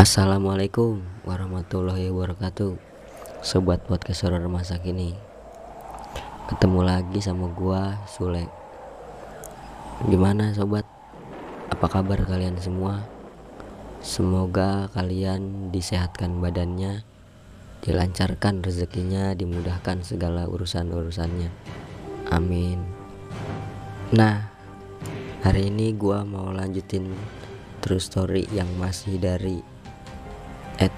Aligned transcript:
Assalamualaikum 0.00 1.04
warahmatullahi 1.28 2.08
wabarakatuh 2.08 2.72
Sobat 3.44 3.84
podcast 3.84 4.24
horror 4.24 4.48
masa 4.48 4.80
kini 4.80 5.12
Ketemu 6.48 6.80
lagi 6.88 7.20
sama 7.20 7.52
gua 7.52 8.00
Sule 8.08 8.48
Gimana 10.08 10.56
sobat? 10.56 10.88
Apa 11.68 11.84
kabar 11.92 12.24
kalian 12.24 12.56
semua? 12.56 13.04
Semoga 14.00 14.88
kalian 14.96 15.68
disehatkan 15.68 16.40
badannya 16.40 17.04
Dilancarkan 17.84 18.64
rezekinya 18.64 19.36
Dimudahkan 19.36 20.00
segala 20.00 20.48
urusan-urusannya 20.48 21.52
Amin 22.32 22.80
Nah 24.16 24.48
Hari 25.44 25.68
ini 25.68 25.92
gua 25.92 26.24
mau 26.24 26.48
lanjutin 26.48 27.12
true 27.84 28.00
story 28.00 28.48
yang 28.56 28.68
masih 28.80 29.20
dari 29.20 29.69
at 30.80 30.92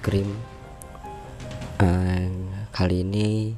Cream. 0.00 0.32
Uh, 1.76 2.32
kali 2.72 3.04
ini 3.04 3.52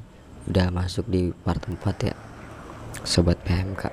udah 0.51 0.67
masuk 0.69 1.07
di 1.07 1.31
part 1.31 1.63
4 1.63 1.79
ya 2.11 2.15
sobat 3.07 3.39
PMK 3.47 3.87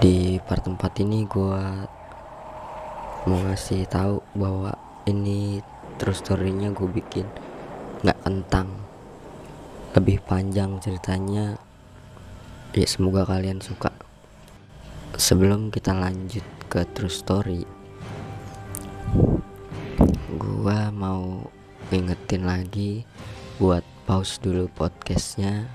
di 0.00 0.40
part 0.40 0.64
4 0.64 0.80
ini 1.04 1.28
gua 1.28 1.84
mau 3.28 3.36
ngasih 3.44 3.84
tahu 3.84 4.24
bahwa 4.32 4.72
ini 5.04 5.60
true 6.00 6.16
story-nya 6.16 6.72
gue 6.72 6.88
bikin 6.88 7.28
nggak 8.00 8.16
kentang. 8.24 8.68
Lebih 9.92 10.24
panjang 10.24 10.80
ceritanya. 10.80 11.60
Ya 12.72 12.86
semoga 12.88 13.28
kalian 13.28 13.60
suka. 13.60 13.92
Sebelum 15.20 15.68
kita 15.68 15.92
lanjut 15.92 16.46
ke 16.72 16.86
true 16.96 17.12
story 17.12 17.66
gua 20.38 20.94
mau 20.94 21.50
ngingetin 21.90 22.46
lagi 22.46 23.02
buat 23.58 23.82
pause 24.06 24.38
dulu 24.38 24.70
podcastnya. 24.70 25.66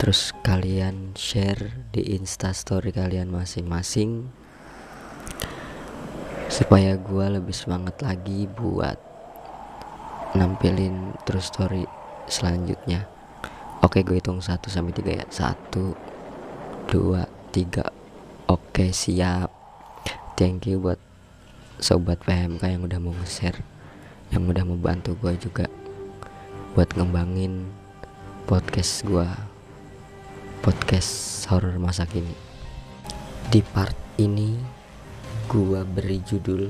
Terus 0.00 0.32
kalian 0.42 1.12
share 1.14 1.86
di 1.92 2.16
instastory 2.16 2.90
kalian 2.90 3.30
masing-masing. 3.30 4.32
Supaya 6.50 6.98
gua 6.98 7.30
lebih 7.30 7.54
semangat 7.54 8.02
lagi 8.02 8.50
buat 8.50 8.98
nampilin 10.34 11.14
true 11.22 11.42
story 11.42 11.84
selanjutnya. 12.26 13.06
Oke 13.80 14.04
gue 14.06 14.22
hitung 14.22 14.38
1 14.38 14.60
sampai 14.70 14.92
3 14.94 15.20
ya. 15.22 15.26
1 15.26 15.72
2 16.90 17.26
3 17.50 18.50
oke 18.50 18.86
siap. 18.94 19.50
Thank 20.38 20.70
you 20.70 20.80
buat 20.80 21.09
sobat 21.80 22.20
PMK 22.28 22.60
yang 22.76 22.84
udah 22.84 23.00
mau 23.00 23.16
share 23.24 23.56
yang 24.28 24.44
udah 24.44 24.68
mau 24.68 24.76
bantu 24.76 25.16
gue 25.16 25.32
juga 25.40 25.64
buat 26.76 26.92
ngembangin 26.92 27.66
podcast 28.44 29.00
gue 29.08 29.24
podcast 30.60 31.48
horror 31.48 31.80
masa 31.80 32.04
kini. 32.04 32.36
Di 33.48 33.64
part 33.64 33.96
ini 34.20 34.60
gue 35.48 35.80
beri 35.88 36.20
judul 36.20 36.68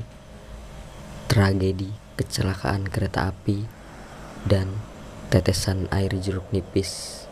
tragedi 1.27 1.91
kecelakaan 2.14 2.86
kereta 2.86 3.34
api 3.34 3.66
dan 4.47 4.70
tetesan 5.27 5.91
air 5.91 6.14
jeruk 6.22 6.47
nipis 6.54 7.26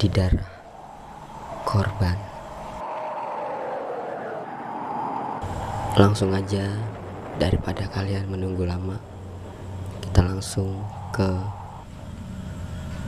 di 0.00 0.08
darah 0.08 0.48
korban. 1.68 2.16
Langsung 6.00 6.32
aja 6.32 6.89
daripada 7.40 7.88
kalian 7.88 8.28
menunggu 8.28 8.68
lama 8.68 9.00
kita 10.04 10.20
langsung 10.20 10.84
ke 11.08 11.40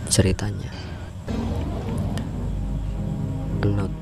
ceritanya. 0.09 0.73
Note 3.61 3.93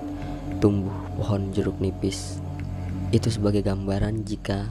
tumbuh 0.59 1.16
pohon 1.16 1.56
jeruk 1.56 1.79
nipis. 1.79 2.44
Itu 3.16 3.31
sebagai 3.31 3.63
gambaran 3.63 4.28
jika 4.28 4.67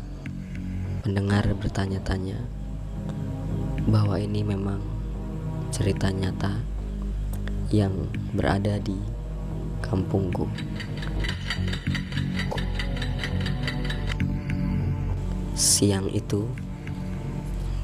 Pendengar 1.04 1.44
bertanya-tanya 1.60 2.41
bahwa 3.84 4.16
ini 4.16 4.41
memang 4.41 4.81
cerita 5.69 6.09
nyata 6.09 6.65
yang 7.69 8.09
berada 8.32 8.81
di 8.81 8.97
kampungku. 9.84 10.48
Siang 15.53 16.09
itu, 16.09 16.48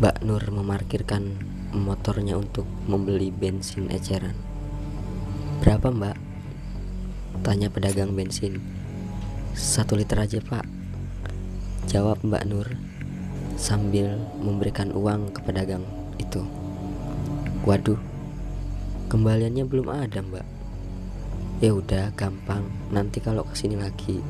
Mbak 0.01 0.25
Nur 0.25 0.41
memarkirkan 0.49 1.37
motornya 1.77 2.41
untuk 2.41 2.65
membeli 2.89 3.29
bensin 3.29 3.93
eceran. 3.93 4.33
Berapa 5.61 5.93
mbak? 5.93 6.17
Tanya 7.45 7.69
pedagang 7.69 8.17
bensin. 8.17 8.65
Satu 9.53 9.93
liter 9.93 10.25
aja 10.25 10.41
pak. 10.41 10.65
Jawab 11.85 12.25
Mbak 12.25 12.45
Nur 12.49 12.90
sambil 13.61 14.17
memberikan 14.41 14.89
uang 14.97 15.37
ke 15.37 15.45
pedagang 15.45 15.85
itu. 16.17 16.41
Waduh, 17.69 18.01
kembaliannya 19.13 19.69
belum 19.69 19.93
ada 19.93 20.25
mbak. 20.25 20.49
Ya 21.61 21.77
udah 21.77 22.09
gampang, 22.17 22.65
nanti 22.89 23.21
kalau 23.21 23.45
ke 23.45 23.53
sini 23.53 23.77
lagi. 23.77 24.25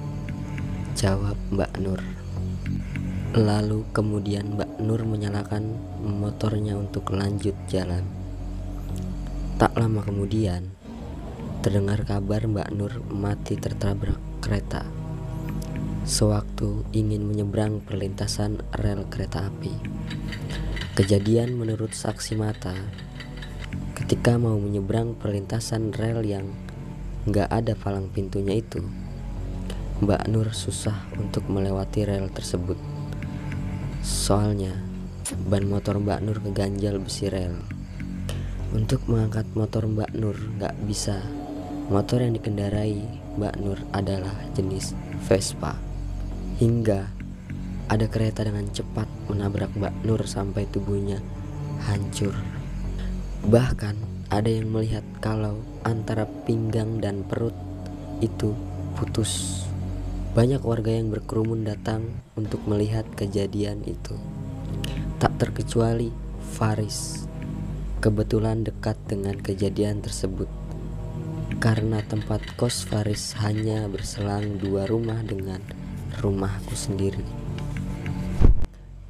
Jawab 0.98 1.38
Mbak 1.54 1.78
Nur. 1.78 2.02
Lalu 3.38 3.86
kemudian 3.94 4.58
Mbak 4.58 4.82
Nur 4.82 5.06
menyalakan 5.06 5.78
motornya 6.02 6.74
untuk 6.74 7.14
lanjut 7.14 7.54
jalan. 7.70 8.02
Tak 9.62 9.78
lama 9.78 10.02
kemudian, 10.02 10.74
terdengar 11.62 12.02
kabar 12.02 12.42
Mbak 12.50 12.74
Nur 12.74 12.98
mati 13.14 13.54
tertabrak 13.54 14.18
kereta 14.42 14.99
sewaktu 16.10 16.82
ingin 16.90 17.22
menyeberang 17.22 17.86
perlintasan 17.86 18.66
rel 18.74 19.06
kereta 19.06 19.46
api. 19.46 19.70
Kejadian 20.98 21.54
menurut 21.54 21.94
saksi 21.94 22.34
mata, 22.34 22.74
ketika 23.94 24.34
mau 24.34 24.58
menyeberang 24.58 25.14
perlintasan 25.14 25.94
rel 25.94 26.26
yang 26.26 26.50
nggak 27.30 27.46
ada 27.46 27.78
palang 27.78 28.10
pintunya 28.10 28.58
itu, 28.58 28.82
Mbak 30.02 30.26
Nur 30.34 30.50
susah 30.50 30.98
untuk 31.14 31.46
melewati 31.46 32.02
rel 32.02 32.26
tersebut. 32.26 32.76
Soalnya, 34.02 34.74
ban 35.46 35.62
motor 35.62 36.02
Mbak 36.02 36.20
Nur 36.26 36.42
keganjal 36.42 36.98
besi 36.98 37.30
rel. 37.30 37.54
Untuk 38.74 39.06
mengangkat 39.06 39.46
motor 39.54 39.86
Mbak 39.86 40.10
Nur 40.18 40.34
nggak 40.58 40.74
bisa. 40.90 41.22
Motor 41.86 42.26
yang 42.26 42.34
dikendarai 42.34 42.98
Mbak 43.38 43.54
Nur 43.62 43.78
adalah 43.94 44.34
jenis 44.58 44.90
Vespa 45.22 45.89
hingga 46.60 47.08
ada 47.88 48.04
kereta 48.04 48.44
dengan 48.44 48.68
cepat 48.68 49.08
menabrak 49.32 49.72
Mbak 49.72 50.04
Nur 50.04 50.20
sampai 50.28 50.68
tubuhnya 50.68 51.24
hancur. 51.88 52.36
Bahkan 53.48 53.96
ada 54.28 54.46
yang 54.52 54.68
melihat 54.68 55.02
kalau 55.24 55.64
antara 55.88 56.28
pinggang 56.44 57.00
dan 57.00 57.24
perut 57.24 57.56
itu 58.20 58.52
putus. 58.92 59.64
Banyak 60.36 60.60
warga 60.60 60.92
yang 60.92 61.08
berkerumun 61.08 61.64
datang 61.64 62.06
untuk 62.36 62.60
melihat 62.68 63.08
kejadian 63.16 63.80
itu. 63.88 64.14
Tak 65.16 65.40
terkecuali 65.40 66.12
Faris. 66.54 67.24
Kebetulan 68.04 68.68
dekat 68.68 69.00
dengan 69.08 69.40
kejadian 69.40 70.04
tersebut. 70.04 70.46
Karena 71.56 72.04
tempat 72.04 72.44
kos 72.60 72.84
Faris 72.84 73.34
hanya 73.40 73.88
berselang 73.88 74.60
dua 74.60 74.86
rumah 74.86 75.18
dengan 75.24 75.79
rumahku 76.18 76.74
sendiri. 76.74 77.22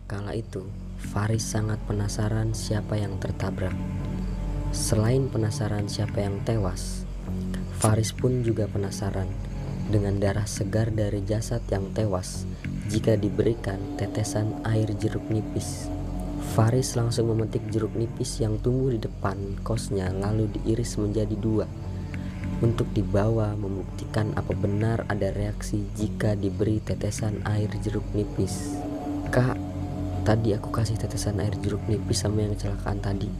Kala 0.05 0.37
itu, 0.37 0.69
Faris 1.01 1.49
sangat 1.49 1.81
penasaran 1.89 2.53
siapa 2.53 3.01
yang 3.01 3.17
tertabrak. 3.17 3.73
Selain 4.77 5.27
penasaran 5.33 5.89
siapa 5.89 6.21
yang 6.21 6.45
tewas, 6.45 7.09
Faris 7.81 8.13
pun 8.13 8.45
juga 8.45 8.69
penasaran 8.69 9.27
dengan 9.89 10.21
darah 10.21 10.45
segar 10.45 10.93
dari 10.93 11.25
jasad 11.25 11.65
yang 11.73 11.91
tewas 11.97 12.45
jika 12.93 13.17
diberikan 13.17 13.81
tetesan 13.97 14.61
air 14.69 14.93
jeruk 15.01 15.25
nipis. 15.33 15.89
Faris 16.53 16.99
langsung 16.99 17.31
memetik 17.31 17.63
jeruk 17.71 17.95
nipis 17.95 18.43
yang 18.43 18.59
tumbuh 18.59 18.91
di 18.93 19.01
depan 19.01 19.39
kosnya 19.63 20.11
lalu 20.11 20.51
diiris 20.51 20.99
menjadi 20.99 21.39
dua 21.39 21.65
untuk 22.61 22.93
dibawa 22.93 23.57
membuktikan 23.57 24.37
apa 24.37 24.53
benar 24.53 25.09
ada 25.09 25.33
reaksi 25.33 25.81
jika 25.97 26.37
diberi 26.37 26.81
tetesan 26.85 27.41
air 27.49 27.73
jeruk 27.81 28.05
nipis. 28.13 28.77
Kak, 29.33 29.57
tadi 30.29 30.53
aku 30.53 30.69
kasih 30.69 31.01
tetesan 31.01 31.41
air 31.41 31.57
jeruk 31.65 31.81
nipis 31.89 32.21
sama 32.21 32.45
yang 32.45 32.53
kecelakaan 32.53 33.01
tadi. 33.01 33.31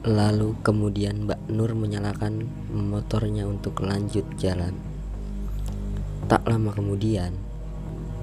Lalu 0.00 0.56
kemudian 0.64 1.28
Mbak 1.28 1.52
Nur 1.52 1.76
menyalakan 1.76 2.48
motornya 2.72 3.44
untuk 3.44 3.84
lanjut 3.84 4.24
jalan. 4.40 4.72
Tak 6.24 6.48
lama 6.48 6.72
kemudian, 6.72 7.36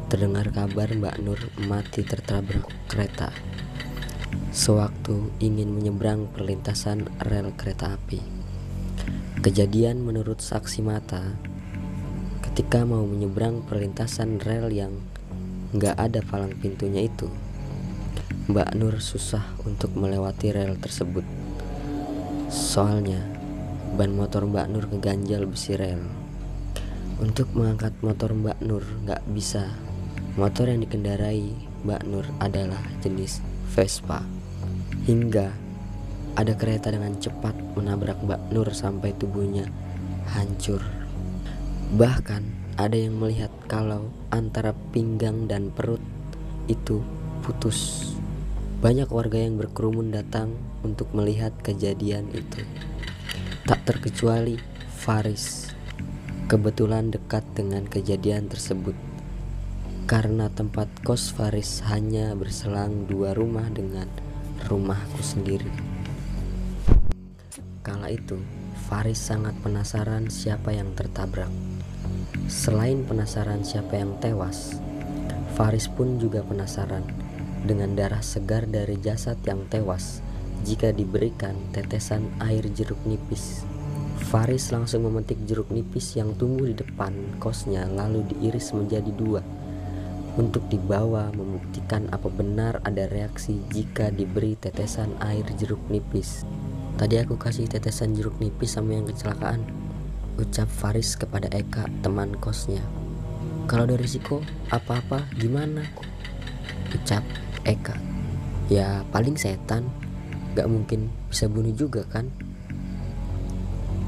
terdengar 0.10 0.50
kabar 0.50 0.90
Mbak 0.90 1.16
Nur 1.22 1.38
mati 1.70 2.02
tertabrak 2.02 2.66
kereta. 2.90 3.30
Sewaktu 4.50 5.38
ingin 5.38 5.70
menyeberang 5.70 6.26
perlintasan 6.34 7.06
rel 7.22 7.54
kereta 7.54 7.94
api. 7.94 8.37
Kejadian 9.38 10.02
menurut 10.02 10.42
saksi 10.42 10.82
mata 10.82 11.38
ketika 12.42 12.82
mau 12.82 13.06
menyeberang 13.06 13.62
perlintasan 13.70 14.42
rel 14.42 14.74
yang 14.74 14.98
nggak 15.78 15.94
ada 15.94 16.26
palang 16.26 16.58
pintunya 16.58 17.06
itu. 17.06 17.30
Mbak 18.50 18.74
Nur 18.74 18.98
susah 18.98 19.46
untuk 19.62 19.94
melewati 19.94 20.50
rel 20.50 20.74
tersebut. 20.82 21.22
Soalnya 22.50 23.22
ban 23.94 24.10
motor 24.10 24.50
Mbak 24.50 24.68
Nur 24.74 24.90
keganjal 24.90 25.46
besi 25.46 25.78
rel. 25.78 26.02
Untuk 27.22 27.54
mengangkat 27.54 27.94
motor 28.02 28.34
Mbak 28.34 28.58
Nur 28.66 28.82
nggak 29.06 29.22
bisa. 29.38 29.70
Motor 30.34 30.74
yang 30.74 30.82
dikendarai 30.82 31.54
Mbak 31.86 32.04
Nur 32.10 32.26
adalah 32.42 32.82
jenis 33.06 33.46
Vespa. 33.70 34.26
Hingga 35.06 35.67
ada 36.38 36.54
kereta 36.54 36.94
dengan 36.94 37.18
cepat 37.18 37.58
menabrak 37.74 38.22
Mbak 38.22 38.54
Nur 38.54 38.70
sampai 38.70 39.10
tubuhnya 39.18 39.66
hancur. 40.30 40.86
Bahkan 41.98 42.78
ada 42.78 42.94
yang 42.94 43.18
melihat 43.18 43.50
kalau 43.66 44.14
antara 44.30 44.78
pinggang 44.94 45.50
dan 45.50 45.74
perut 45.74 46.04
itu 46.70 47.02
putus. 47.42 48.14
Banyak 48.78 49.10
warga 49.10 49.42
yang 49.42 49.58
berkerumun 49.58 50.14
datang 50.14 50.54
untuk 50.86 51.10
melihat 51.18 51.50
kejadian 51.66 52.30
itu. 52.30 52.62
Tak 53.66 53.82
terkecuali 53.90 54.62
Faris. 54.94 55.74
Kebetulan 56.46 57.10
dekat 57.10 57.42
dengan 57.58 57.90
kejadian 57.90 58.46
tersebut. 58.46 58.94
Karena 60.06 60.54
tempat 60.54 60.86
kos 61.02 61.34
Faris 61.34 61.82
hanya 61.90 62.38
berselang 62.38 63.10
dua 63.10 63.34
rumah 63.34 63.66
dengan 63.74 64.06
rumahku 64.70 65.20
sendiri. 65.26 65.97
Kala 67.88 68.12
itu, 68.12 68.36
Faris 68.92 69.16
sangat 69.16 69.56
penasaran 69.64 70.28
siapa 70.28 70.76
yang 70.76 70.92
tertabrak. 70.92 71.48
Selain 72.52 73.08
penasaran 73.08 73.64
siapa 73.64 73.96
yang 73.96 74.20
tewas, 74.20 74.76
Faris 75.56 75.88
pun 75.88 76.20
juga 76.20 76.44
penasaran 76.44 77.08
dengan 77.64 77.96
darah 77.96 78.20
segar 78.20 78.68
dari 78.68 79.00
jasad 79.00 79.40
yang 79.48 79.64
tewas 79.72 80.20
jika 80.68 80.92
diberikan 80.92 81.56
tetesan 81.72 82.28
air 82.44 82.68
jeruk 82.76 83.00
nipis. 83.08 83.64
Faris 84.28 84.76
langsung 84.76 85.08
memetik 85.08 85.40
jeruk 85.48 85.72
nipis 85.72 86.20
yang 86.20 86.36
tumbuh 86.36 86.68
di 86.68 86.76
depan 86.76 87.40
kosnya 87.40 87.88
lalu 87.88 88.28
diiris 88.28 88.76
menjadi 88.76 89.16
dua 89.16 89.40
untuk 90.36 90.68
dibawa 90.68 91.32
membuktikan 91.32 92.12
apa 92.12 92.28
benar 92.28 92.84
ada 92.84 93.08
reaksi 93.08 93.64
jika 93.72 94.12
diberi 94.12 94.60
tetesan 94.60 95.16
air 95.24 95.48
jeruk 95.56 95.80
nipis. 95.88 96.44
Tadi 96.98 97.14
aku 97.22 97.38
kasih 97.38 97.70
tetesan 97.70 98.18
jeruk 98.18 98.42
nipis 98.42 98.74
sama 98.74 98.98
yang 98.98 99.06
kecelakaan. 99.06 99.62
Ucap 100.42 100.66
Faris 100.66 101.14
kepada 101.14 101.46
Eka, 101.54 101.86
teman 102.02 102.34
kosnya. 102.42 102.82
Kalau 103.70 103.86
ada 103.86 103.94
risiko 104.02 104.42
apa-apa 104.74 105.30
gimana? 105.38 105.86
Ucap 106.90 107.22
Eka. 107.70 107.94
Ya 108.66 109.06
paling 109.14 109.38
setan, 109.38 109.86
gak 110.58 110.66
mungkin 110.66 111.14
bisa 111.30 111.46
bunuh 111.46 111.70
juga 111.78 112.02
kan? 112.10 112.34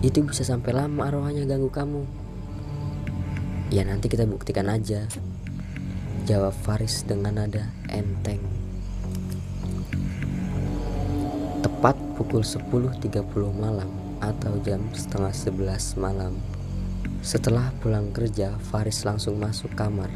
Itu 0.02 0.26
bisa 0.26 0.42
sampai 0.42 0.74
lama 0.74 1.14
arwahnya 1.14 1.46
ganggu 1.46 1.70
kamu. 1.70 2.10
Ya 3.70 3.86
nanti 3.86 4.10
kita 4.10 4.26
buktikan 4.26 4.66
aja. 4.66 5.06
Jawab 6.26 6.58
Faris 6.66 7.06
dengan 7.06 7.38
nada 7.38 7.70
enteng. 7.86 8.59
Tepat 11.80 11.96
pukul 12.20 12.44
10.30 12.44 13.24
malam 13.56 13.88
atau 14.20 14.52
jam 14.68 14.84
setengah 14.92 15.32
11 15.32 15.96
malam. 15.96 16.36
Setelah 17.24 17.72
pulang 17.80 18.12
kerja, 18.12 18.52
Faris 18.68 19.08
langsung 19.08 19.40
masuk 19.40 19.80
kamar. 19.80 20.12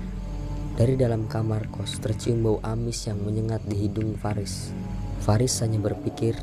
Dari 0.75 1.00
dalam 1.00 1.24
kamar 1.31 1.71
kos 1.71 2.04
tercium 2.04 2.44
bau 2.44 2.60
amis 2.68 3.07
yang 3.07 3.15
menyengat 3.24 3.63
di 3.63 3.80
hidung 3.80 4.19
Faris. 4.19 4.75
Faris 5.24 5.56
hanya 5.63 5.80
berpikir 5.80 6.36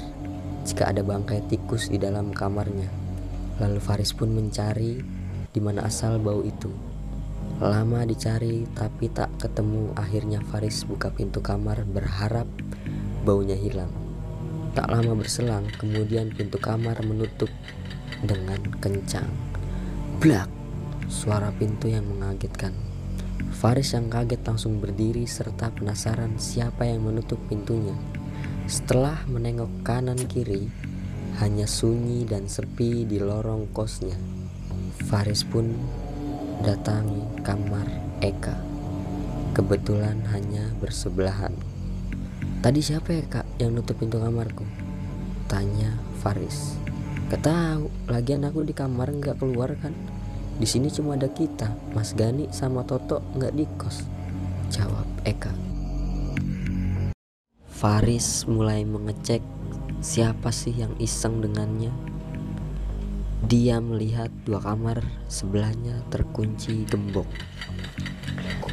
jika 0.65 0.89
ada 0.89 1.05
bangkai 1.05 1.45
tikus 1.53 1.93
di 1.93 2.01
dalam 2.01 2.33
kamarnya. 2.33 2.89
Lalu 3.61 3.77
Faris 3.77 4.17
pun 4.17 4.33
mencari 4.33 5.05
di 5.53 5.61
mana 5.61 5.85
asal 5.85 6.17
bau 6.17 6.41
itu. 6.41 6.73
Lama 7.61 8.09
dicari 8.09 8.65
tapi 8.73 9.13
tak 9.13 9.37
ketemu. 9.37 9.93
Akhirnya 10.01 10.41
Faris 10.49 10.89
buka 10.89 11.13
pintu 11.13 11.45
kamar 11.45 11.85
berharap 11.85 12.49
baunya 13.21 13.61
hilang. 13.61 14.10
Tak 14.71 14.87
lama 14.87 15.19
berselang, 15.19 15.67
kemudian 15.83 16.31
pintu 16.31 16.63
kamar 16.63 17.03
menutup 17.03 17.51
dengan 18.23 18.63
kencang. 18.79 19.27
Blak! 20.23 20.47
Suara 21.11 21.51
pintu 21.51 21.91
yang 21.91 22.07
mengagetkan. 22.07 22.71
Faris 23.51 23.99
yang 23.99 24.07
kaget 24.07 24.41
langsung 24.47 24.79
berdiri 24.79 25.27
serta 25.27 25.75
penasaran 25.75 26.39
siapa 26.39 26.87
yang 26.87 27.03
menutup 27.03 27.37
pintunya. 27.51 27.99
Setelah 28.71 29.27
menengok 29.27 29.83
kanan 29.83 30.23
kiri, 30.31 30.71
hanya 31.43 31.67
sunyi 31.67 32.23
dan 32.23 32.47
sepi 32.47 33.03
di 33.03 33.19
lorong 33.19 33.75
kosnya. 33.75 34.15
Faris 35.11 35.43
pun 35.43 35.75
datangi 36.63 37.43
kamar 37.43 37.91
Eka. 38.23 38.55
Kebetulan 39.57 40.23
hanya 40.31 40.71
bersebelahan. 40.79 41.70
Tadi 42.61 42.85
siapa 42.85 43.17
ya 43.17 43.25
kak 43.25 43.57
yang 43.57 43.73
nutup 43.73 43.97
pintu 43.97 44.21
kamarku? 44.21 44.69
Tanya 45.49 45.97
Faris. 46.21 46.77
Ketahu, 47.33 47.89
lagian 48.05 48.45
aku 48.45 48.61
di 48.69 48.77
kamar 48.77 49.17
nggak 49.17 49.41
keluar 49.41 49.73
kan? 49.81 49.97
Di 50.61 50.69
sini 50.69 50.93
cuma 50.93 51.17
ada 51.17 51.33
kita, 51.33 51.73
Mas 51.97 52.13
Gani 52.13 52.53
sama 52.53 52.85
Toto 52.85 53.25
nggak 53.33 53.57
di 53.57 53.65
kos. 53.81 54.05
Jawab 54.69 55.09
Eka. 55.25 55.49
Faris 57.65 58.45
mulai 58.45 58.85
mengecek 58.85 59.41
siapa 60.05 60.53
sih 60.53 60.77
yang 60.77 60.93
iseng 61.01 61.41
dengannya. 61.41 61.97
Dia 63.49 63.81
melihat 63.81 64.29
dua 64.45 64.61
kamar 64.61 65.01
sebelahnya 65.33 66.05
terkunci 66.13 66.85
gembok. 66.85 67.25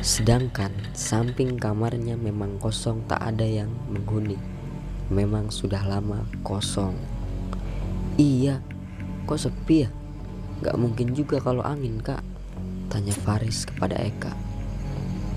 Sedangkan 0.08 0.72
samping 0.96 1.60
kamarnya 1.60 2.16
memang 2.16 2.64
kosong 2.64 3.04
tak 3.12 3.20
ada 3.20 3.44
yang 3.44 3.68
menghuni. 3.92 4.40
Memang 5.12 5.52
sudah 5.52 5.84
lama 5.84 6.24
kosong. 6.48 6.96
Iya, 8.16 8.64
kok 9.28 9.36
sepi 9.36 9.84
ya? 9.84 9.92
Gak 10.64 10.80
mungkin 10.80 11.12
juga 11.12 11.44
kalau 11.44 11.60
angin 11.60 12.00
kak. 12.00 12.24
Tanya 12.88 13.12
Faris 13.12 13.68
kepada 13.68 14.00
Eka. 14.00 14.32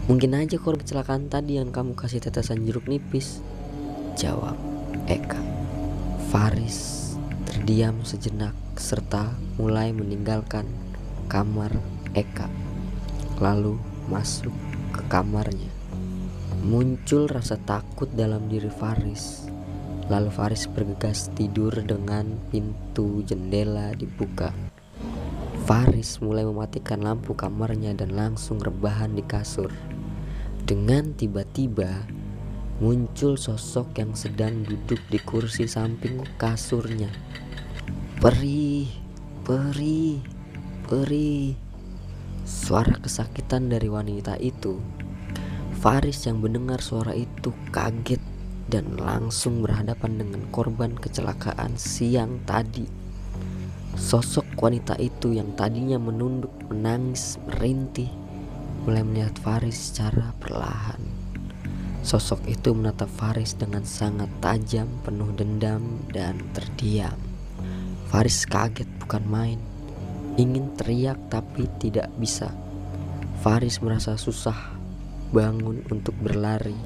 Mungkin 0.06 0.38
aja 0.38 0.54
korban 0.54 0.86
kecelakaan 0.86 1.26
tadi 1.26 1.58
yang 1.58 1.74
kamu 1.74 1.98
kasih 1.98 2.22
tetesan 2.22 2.62
jeruk 2.62 2.86
nipis 2.86 3.42
Jawab 4.14 4.54
Eka. 5.10 5.42
Faris 6.30 7.10
terdiam 7.42 8.06
sejenak 8.06 8.54
serta 8.78 9.34
mulai 9.58 9.90
meninggalkan 9.90 10.70
kamar 11.26 11.74
Eka. 12.14 12.46
Lalu 13.42 13.89
masuk 14.10 14.52
ke 14.90 15.06
kamarnya. 15.06 15.70
Muncul 16.66 17.30
rasa 17.30 17.54
takut 17.62 18.10
dalam 18.10 18.50
diri 18.50 18.68
Faris. 18.68 19.46
Lalu 20.10 20.28
Faris 20.34 20.66
bergegas 20.66 21.30
tidur 21.38 21.70
dengan 21.86 22.34
pintu 22.50 23.22
jendela 23.22 23.94
dibuka. 23.94 24.50
Faris 25.70 26.18
mulai 26.18 26.42
mematikan 26.42 26.98
lampu 26.98 27.38
kamarnya 27.38 27.94
dan 27.94 28.18
langsung 28.18 28.58
rebahan 28.58 29.14
di 29.14 29.22
kasur. 29.22 29.70
Dengan 30.66 31.14
tiba-tiba 31.14 32.10
muncul 32.82 33.38
sosok 33.38 34.02
yang 34.02 34.18
sedang 34.18 34.66
duduk 34.66 34.98
di 35.06 35.22
kursi 35.22 35.70
samping 35.70 36.26
kasurnya. 36.34 37.14
Perih, 38.18 38.90
perih, 39.46 40.18
perih. 40.90 41.69
Suara 42.44 42.96
kesakitan 43.00 43.68
dari 43.68 43.88
wanita 43.88 44.36
itu. 44.40 44.80
Faris 45.80 46.28
yang 46.28 46.44
mendengar 46.44 46.84
suara 46.84 47.16
itu 47.16 47.56
kaget 47.72 48.20
dan 48.70 49.00
langsung 49.00 49.64
berhadapan 49.64 50.20
dengan 50.20 50.44
korban 50.54 50.94
kecelakaan 50.94 51.74
siang 51.74 52.38
tadi. 52.46 52.84
Sosok 53.98 54.54
wanita 54.54 54.94
itu 55.02 55.34
yang 55.34 55.50
tadinya 55.58 55.98
menunduk, 55.98 56.52
menangis, 56.70 57.36
merintih, 57.50 58.08
mulai 58.86 59.02
melihat 59.02 59.34
Faris 59.42 59.90
secara 59.90 60.30
perlahan. 60.38 61.02
Sosok 62.00 62.48
itu 62.48 62.72
menatap 62.72 63.12
Faris 63.12 63.52
dengan 63.58 63.84
sangat 63.84 64.30
tajam, 64.40 64.88
penuh 65.04 65.28
dendam, 65.36 66.00
dan 66.14 66.40
terdiam. 66.56 67.18
Faris 68.08 68.48
kaget 68.48 68.88
bukan 69.04 69.24
main, 69.28 69.60
ingin 70.36 70.70
teriak 70.78 71.18
tapi 71.32 71.66
tidak 71.82 72.12
bisa. 72.20 72.52
Faris 73.40 73.80
merasa 73.80 74.20
susah 74.20 74.76
bangun 75.32 75.80
untuk 75.88 76.12
berlari 76.20 76.76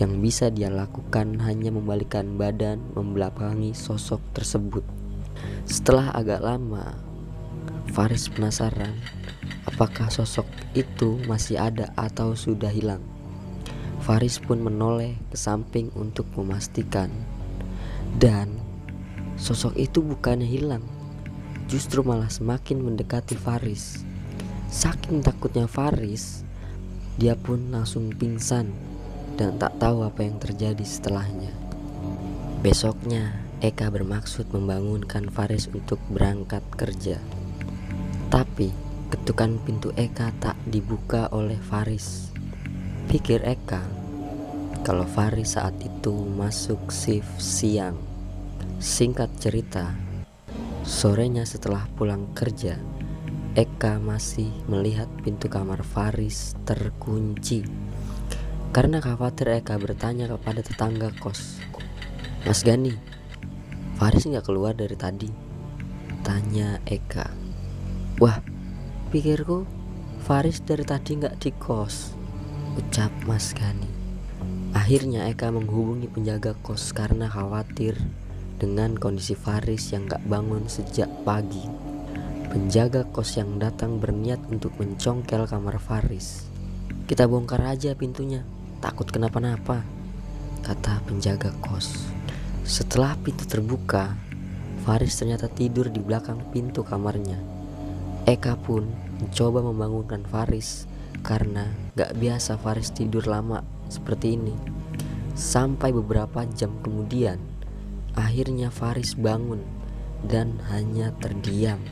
yang 0.00 0.18
bisa 0.18 0.50
dia 0.50 0.72
lakukan 0.72 1.38
hanya 1.44 1.70
membalikkan 1.70 2.34
badan 2.34 2.82
membelakangi 2.96 3.76
sosok 3.76 4.18
tersebut. 4.34 4.82
Setelah 5.68 6.10
agak 6.16 6.42
lama, 6.42 6.98
Faris 7.92 8.26
penasaran 8.26 8.96
apakah 9.68 10.10
sosok 10.10 10.48
itu 10.74 11.20
masih 11.28 11.60
ada 11.60 11.92
atau 11.94 12.34
sudah 12.34 12.72
hilang. 12.72 13.04
Faris 14.02 14.42
pun 14.42 14.58
menoleh 14.58 15.14
ke 15.30 15.38
samping 15.38 15.94
untuk 15.94 16.26
memastikan. 16.34 17.12
Dan 18.18 18.58
sosok 19.38 19.78
itu 19.78 20.02
bukannya 20.02 20.44
hilang, 20.44 20.82
justru 21.72 22.04
malah 22.04 22.28
semakin 22.28 22.84
mendekati 22.84 23.32
Faris. 23.32 24.04
Saking 24.68 25.24
takutnya 25.24 25.64
Faris, 25.64 26.44
dia 27.16 27.32
pun 27.32 27.72
langsung 27.72 28.12
pingsan 28.12 28.68
dan 29.40 29.56
tak 29.56 29.80
tahu 29.80 30.04
apa 30.04 30.20
yang 30.20 30.36
terjadi 30.36 30.84
setelahnya. 30.84 31.48
Besoknya, 32.60 33.40
Eka 33.64 33.88
bermaksud 33.88 34.52
membangunkan 34.52 35.32
Faris 35.32 35.72
untuk 35.72 35.96
berangkat 36.12 36.60
kerja. 36.76 37.16
Tapi, 38.28 38.68
ketukan 39.08 39.56
pintu 39.64 39.96
Eka 39.96 40.28
tak 40.44 40.60
dibuka 40.68 41.32
oleh 41.32 41.56
Faris. 41.56 42.28
Pikir 43.08 43.48
Eka, 43.48 43.80
kalau 44.84 45.08
Faris 45.08 45.56
saat 45.56 45.72
itu 45.80 46.12
masuk 46.36 46.92
shift 46.92 47.40
siang. 47.40 47.96
Singkat 48.76 49.30
cerita, 49.40 50.11
sorenya 50.82 51.46
setelah 51.46 51.86
pulang 51.94 52.30
kerja, 52.34 52.78
Eka 53.54 54.02
masih 54.02 54.50
melihat 54.66 55.06
pintu 55.22 55.46
kamar 55.46 55.86
Faris 55.86 56.58
terkunci. 56.66 57.62
Karena 58.72 58.98
khawatir 58.98 59.52
Eka 59.52 59.76
bertanya 59.76 60.26
kepada 60.32 60.64
tetangga 60.64 61.12
kos 61.20 61.60
Mas 62.48 62.64
Gani 62.64 62.96
Faris 64.00 64.24
nggak 64.24 64.48
keluar 64.48 64.72
dari 64.72 64.96
tadi? 64.96 65.28
Tanya 66.24 66.80
Eka. 66.88 67.28
Wah 68.16 68.40
pikirku 69.12 69.68
Faris 70.24 70.64
dari 70.64 70.82
tadi 70.88 71.20
nggak 71.20 71.36
di 71.38 71.52
kos 71.54 72.16
Ucap 72.80 73.12
Mas 73.28 73.52
Gani. 73.52 73.86
Akhirnya 74.72 75.28
Eka 75.28 75.52
menghubungi 75.52 76.08
penjaga 76.08 76.56
kos 76.64 76.96
karena 76.96 77.28
khawatir 77.28 78.00
dengan 78.62 78.94
kondisi 78.94 79.34
Faris 79.34 79.90
yang 79.90 80.06
gak 80.06 80.22
bangun 80.30 80.70
sejak 80.70 81.10
pagi. 81.26 81.66
Penjaga 82.46 83.02
kos 83.10 83.34
yang 83.34 83.58
datang 83.58 83.98
berniat 83.98 84.38
untuk 84.46 84.70
mencongkel 84.78 85.50
kamar 85.50 85.82
Faris. 85.82 86.46
Kita 87.10 87.26
bongkar 87.26 87.66
aja 87.66 87.98
pintunya, 87.98 88.46
Takut 88.82 89.06
kenapa-napa, 89.06 89.86
kata 90.66 91.06
penjaga 91.06 91.54
kos. 91.62 92.02
Setelah 92.66 93.14
pintu 93.14 93.46
terbuka, 93.46 94.18
Faris 94.82 95.14
ternyata 95.22 95.46
tidur 95.46 95.86
di 95.86 96.02
belakang 96.02 96.42
pintu 96.50 96.82
kamarnya. 96.82 97.38
Eka 98.26 98.58
pun 98.58 98.90
mencoba 99.22 99.62
membangunkan 99.62 100.26
Faris 100.26 100.90
karena 101.22 101.70
gak 101.94 102.18
biasa 102.18 102.58
Faris 102.58 102.90
tidur 102.90 103.22
lama 103.30 103.62
seperti 103.86 104.34
ini. 104.34 104.54
Sampai 105.38 105.94
beberapa 105.94 106.42
jam 106.58 106.74
kemudian, 106.82 107.38
akhirnya 108.18 108.72
Faris 108.72 109.14
bangun 109.14 109.64
dan 110.26 110.60
hanya 110.70 111.12
terdiam. 111.18 111.82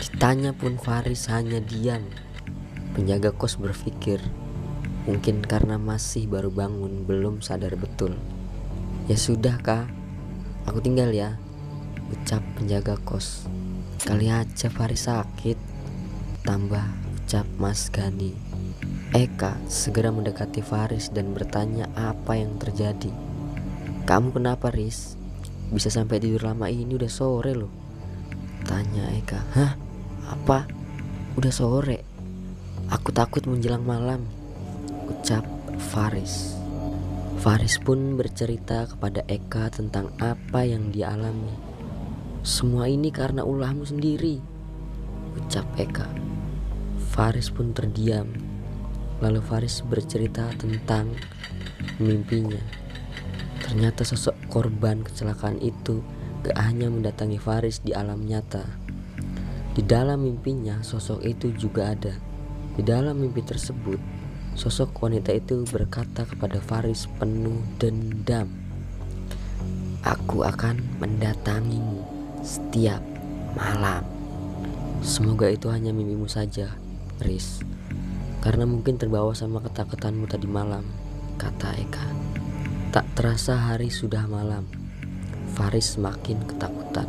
Ditanya 0.00 0.56
pun 0.56 0.80
Faris 0.80 1.28
hanya 1.28 1.60
diam. 1.60 2.06
Penjaga 2.96 3.30
kos 3.30 3.60
berpikir 3.60 4.18
Mungkin 5.08 5.40
karena 5.40 5.80
masih 5.80 6.28
baru 6.28 6.52
bangun, 6.52 7.08
belum 7.08 7.40
sadar 7.40 7.72
betul. 7.80 8.20
Ya 9.08 9.16
sudah 9.16 9.56
kak, 9.58 9.88
aku 10.68 10.84
tinggal 10.84 11.08
ya, 11.08 11.40
ucap 12.12 12.44
penjaga 12.54 13.00
kos. 13.00 13.48
Kali 14.04 14.28
aja 14.28 14.68
Faris 14.68 15.08
sakit, 15.08 15.56
tambah 16.44 16.84
ucap 17.16 17.48
Mas 17.56 17.88
Gani. 17.88 18.36
Eka 19.16 19.56
segera 19.72 20.12
mendekati 20.12 20.60
Faris 20.60 21.08
dan 21.08 21.32
bertanya 21.32 21.88
apa 21.96 22.36
yang 22.36 22.60
terjadi. 22.60 23.10
Kamu 24.04 24.36
kenapa 24.36 24.68
Riz? 24.68 25.19
Bisa 25.70 25.88
sampai 25.88 26.18
tidur 26.18 26.44
lama 26.44 26.66
ini 26.66 26.98
udah 26.98 27.10
sore 27.10 27.54
loh. 27.54 27.72
Tanya 28.66 29.10
Eka. 29.14 29.40
Hah? 29.54 29.72
Apa? 30.30 30.66
Udah 31.38 31.52
sore? 31.54 32.02
Aku 32.90 33.14
takut 33.14 33.46
menjelang 33.46 33.86
malam 33.86 34.26
ucap 35.10 35.42
Faris. 35.90 36.54
Faris 37.42 37.76
pun 37.82 38.16
bercerita 38.16 38.86
kepada 38.86 39.26
Eka 39.26 39.68
tentang 39.68 40.14
apa 40.22 40.62
yang 40.64 40.94
dia 40.94 41.12
alami. 41.12 41.52
Semua 42.40 42.88
ini 42.88 43.12
karena 43.12 43.44
ulahmu 43.44 43.84
sendiri, 43.84 44.40
ucap 45.36 45.66
Eka. 45.76 46.08
Faris 47.12 47.52
pun 47.52 47.76
terdiam. 47.76 48.30
Lalu 49.20 49.44
Faris 49.44 49.84
bercerita 49.84 50.48
tentang 50.56 51.12
mimpinya. 52.00 52.79
Ternyata 53.70 54.02
sosok 54.02 54.34
korban 54.50 55.06
kecelakaan 55.06 55.62
itu 55.62 56.02
gak 56.42 56.58
hanya 56.58 56.90
mendatangi 56.90 57.38
Faris 57.38 57.78
di 57.86 57.94
alam 57.94 58.26
nyata. 58.26 58.66
Di 59.78 59.86
dalam 59.86 60.26
mimpinya 60.26 60.82
sosok 60.82 61.22
itu 61.22 61.54
juga 61.54 61.94
ada. 61.94 62.18
Di 62.74 62.82
dalam 62.82 63.22
mimpi 63.22 63.46
tersebut 63.46 64.20
Sosok 64.58 65.06
wanita 65.06 65.30
itu 65.30 65.62
berkata 65.62 66.26
kepada 66.26 66.58
Faris 66.58 67.06
penuh 67.22 67.62
dendam, 67.78 68.50
"Aku 70.02 70.42
akan 70.42 70.82
mendatangimu 70.98 72.02
setiap 72.42 72.98
malam." 73.54 74.02
Semoga 75.06 75.46
itu 75.48 75.70
hanya 75.70 75.94
mimpimu 75.94 76.26
saja, 76.26 76.74
Riz. 77.22 77.62
Karena 78.42 78.66
mungkin 78.66 78.98
terbawa 78.98 79.32
sama 79.38 79.62
ketakutanmu 79.62 80.26
tadi 80.26 80.50
malam, 80.50 80.82
kata 81.38 81.70
Eka. 81.78 82.29
Tak 82.90 83.06
terasa 83.14 83.54
hari 83.54 83.86
sudah 83.86 84.26
malam. 84.26 84.66
Faris 85.54 85.94
semakin 85.94 86.42
ketakutan 86.42 87.06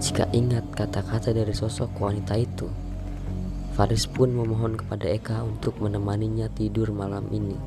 jika 0.00 0.24
ingat 0.32 0.64
kata-kata 0.72 1.36
dari 1.36 1.52
sosok 1.52 1.92
wanita 2.00 2.40
itu. 2.40 2.64
Faris 3.76 4.08
pun 4.08 4.32
memohon 4.32 4.80
kepada 4.80 5.04
Eka 5.04 5.44
untuk 5.44 5.76
menemaninya 5.76 6.48
tidur 6.48 6.96
malam 6.96 7.28
ini. 7.36 7.60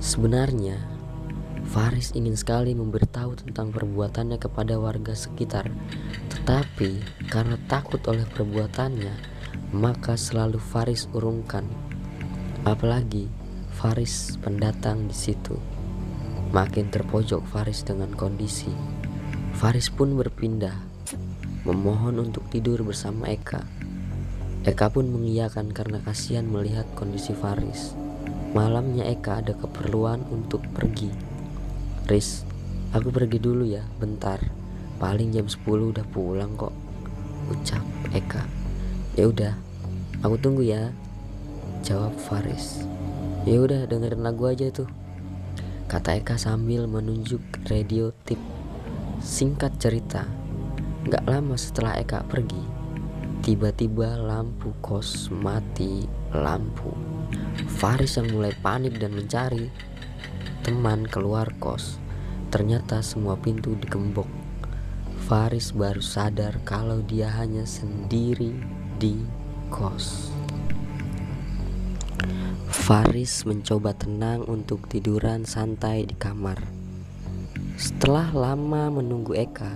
Sebenarnya, 0.00 0.80
Faris 1.68 2.16
ingin 2.16 2.32
sekali 2.32 2.72
memberitahu 2.72 3.44
tentang 3.44 3.68
perbuatannya 3.68 4.40
kepada 4.40 4.80
warga 4.80 5.12
sekitar, 5.12 5.68
tetapi 6.32 6.96
karena 7.28 7.60
takut 7.68 8.00
oleh 8.08 8.24
perbuatannya, 8.24 9.12
maka 9.76 10.16
selalu 10.16 10.56
Faris 10.56 11.12
urungkan. 11.12 11.68
Apalagi 12.64 13.28
Faris 13.76 14.40
pendatang 14.40 15.12
di 15.12 15.16
situ. 15.28 15.73
Makin 16.54 16.86
terpojok 16.86 17.42
Faris 17.50 17.82
dengan 17.82 18.14
kondisi. 18.14 18.70
Faris 19.58 19.90
pun 19.90 20.14
berpindah, 20.14 20.78
memohon 21.66 22.22
untuk 22.22 22.46
tidur 22.46 22.86
bersama 22.86 23.26
Eka. 23.26 23.66
Eka 24.62 24.86
pun 24.94 25.10
mengiyakan 25.10 25.74
karena 25.74 25.98
kasihan 26.06 26.46
melihat 26.46 26.86
kondisi 26.94 27.34
Faris. 27.34 27.98
Malamnya 28.54 29.02
Eka 29.02 29.42
ada 29.42 29.58
keperluan 29.58 30.22
untuk 30.30 30.62
pergi. 30.70 31.10
Riz, 32.06 32.46
aku 32.94 33.10
pergi 33.10 33.42
dulu 33.42 33.66
ya, 33.66 33.82
bentar. 33.98 34.38
Paling 35.02 35.34
jam 35.34 35.50
10 35.50 35.58
udah 35.90 36.06
pulang 36.06 36.54
kok. 36.54 36.70
Ucap 37.50 37.82
Eka. 38.14 38.46
Ya 39.18 39.26
udah, 39.26 39.58
aku 40.22 40.38
tunggu 40.38 40.62
ya. 40.62 40.94
Jawab 41.82 42.14
Faris. 42.14 42.86
Ya 43.42 43.58
udah 43.58 43.90
dengerin 43.90 44.22
lagu 44.22 44.46
aja 44.46 44.70
tuh. 44.70 44.86
Kata 45.94 46.18
Eka 46.18 46.34
sambil 46.34 46.90
menunjuk 46.90 47.38
radio 47.70 48.10
tip. 48.26 48.42
Singkat 49.22 49.78
cerita, 49.78 50.26
gak 51.06 51.22
lama 51.22 51.54
setelah 51.54 51.94
Eka 52.02 52.26
pergi, 52.26 52.58
tiba-tiba 53.46 54.18
lampu 54.18 54.74
kos 54.82 55.30
mati 55.30 56.02
lampu. 56.34 56.90
Faris 57.78 58.18
yang 58.18 58.26
mulai 58.34 58.50
panik 58.58 58.98
dan 58.98 59.14
mencari 59.14 59.70
teman 60.66 61.06
keluar 61.06 61.54
kos. 61.62 62.02
Ternyata 62.50 62.98
semua 62.98 63.38
pintu 63.38 63.78
digembok. 63.78 64.26
Faris 65.30 65.70
baru 65.70 66.02
sadar 66.02 66.58
kalau 66.66 67.06
dia 67.06 67.30
hanya 67.30 67.62
sendiri 67.62 68.50
di 68.98 69.22
kos. 69.70 70.33
Faris 72.74 73.46
mencoba 73.46 73.94
tenang 73.94 74.42
untuk 74.50 74.90
tiduran 74.90 75.46
santai 75.46 76.10
di 76.10 76.18
kamar. 76.18 76.58
Setelah 77.78 78.34
lama 78.34 78.90
menunggu 78.90 79.30
Eka, 79.38 79.70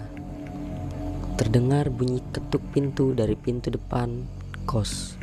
terdengar 1.38 1.94
bunyi 1.94 2.18
ketuk 2.34 2.58
pintu 2.74 3.14
dari 3.14 3.38
pintu 3.38 3.70
depan 3.70 4.26
kos, 4.66 5.14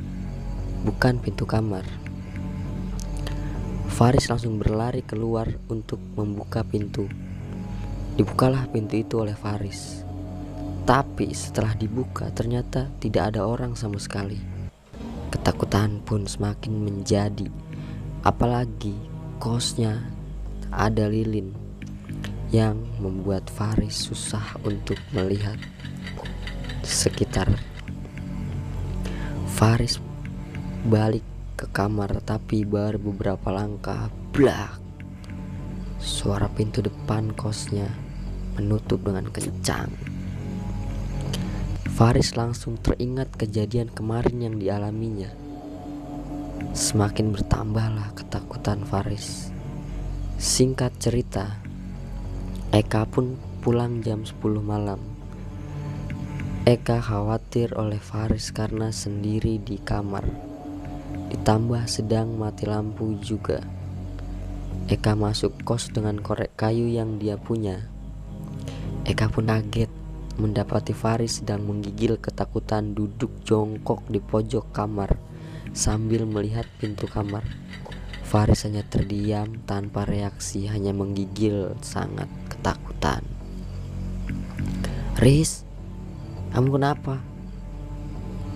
bukan 0.88 1.20
pintu 1.20 1.44
kamar. 1.44 1.84
Faris 3.92 4.32
langsung 4.32 4.56
berlari 4.56 5.04
keluar 5.04 5.52
untuk 5.68 6.00
membuka 6.16 6.64
pintu. 6.64 7.12
Dibukalah 8.16 8.72
pintu 8.72 9.04
itu 9.04 9.20
oleh 9.20 9.36
Faris. 9.36 10.00
Tapi 10.88 11.28
setelah 11.36 11.76
dibuka 11.76 12.32
ternyata 12.32 12.88
tidak 13.04 13.36
ada 13.36 13.44
orang 13.44 13.76
sama 13.76 14.00
sekali. 14.00 14.40
Ketakutan 15.36 16.00
pun 16.00 16.24
semakin 16.24 16.80
menjadi 16.80 17.52
Apalagi 18.26 18.98
kosnya 19.38 20.02
ada 20.74 21.06
lilin 21.06 21.54
yang 22.50 22.74
membuat 22.98 23.54
Faris 23.54 24.10
susah 24.10 24.58
untuk 24.66 24.98
melihat 25.14 25.62
sekitar. 26.82 27.46
Faris 29.54 30.02
balik 30.90 31.22
ke 31.54 31.70
kamar 31.70 32.18
tapi 32.26 32.66
baru 32.66 32.98
beberapa 32.98 33.54
langkah 33.54 34.10
blak. 34.34 34.82
Suara 36.02 36.50
pintu 36.50 36.82
depan 36.82 37.30
kosnya 37.30 37.94
menutup 38.58 39.06
dengan 39.06 39.30
kencang. 39.30 39.94
Faris 41.94 42.34
langsung 42.34 42.82
teringat 42.82 43.38
kejadian 43.38 43.94
kemarin 43.94 44.50
yang 44.50 44.56
dialaminya 44.58 45.45
Semakin 46.76 47.36
bertambahlah 47.36 48.16
ketakutan 48.16 48.84
Faris. 48.88 49.52
Singkat 50.40 50.96
cerita, 51.00 51.60
Eka 52.72 53.08
pun 53.08 53.40
pulang 53.60 54.00
jam 54.00 54.24
10 54.24 54.64
malam. 54.64 55.00
Eka 56.64 57.04
khawatir 57.04 57.76
oleh 57.76 58.00
Faris 58.00 58.56
karena 58.56 58.92
sendiri 58.92 59.60
di 59.60 59.80
kamar. 59.80 60.24
Ditambah 61.32 61.88
sedang 61.92 62.36
mati 62.40 62.68
lampu 62.68 63.20
juga. 63.20 63.60
Eka 64.88 65.16
masuk 65.16 65.60
kos 65.68 65.92
dengan 65.92 66.24
korek 66.24 66.56
kayu 66.56 66.88
yang 66.88 67.20
dia 67.20 67.36
punya. 67.36 67.84
Eka 69.04 69.28
pun 69.28 69.52
kaget 69.52 69.92
mendapati 70.40 70.92
Faris 70.92 71.44
sedang 71.44 71.68
menggigil 71.68 72.20
ketakutan 72.20 72.96
duduk 72.96 73.44
jongkok 73.44 74.04
di 74.08 74.20
pojok 74.20 74.72
kamar 74.76 75.35
sambil 75.76 76.24
melihat 76.24 76.64
pintu 76.80 77.06
kamar. 77.12 77.44
Faris 78.24 78.64
hanya 78.64 78.82
terdiam 78.82 79.60
tanpa 79.68 80.08
reaksi, 80.08 80.66
hanya 80.72 80.96
menggigil 80.96 81.76
sangat 81.84 82.32
ketakutan. 82.48 83.22
Riz, 85.20 85.68
kamu 86.56 86.80
kenapa? 86.80 87.20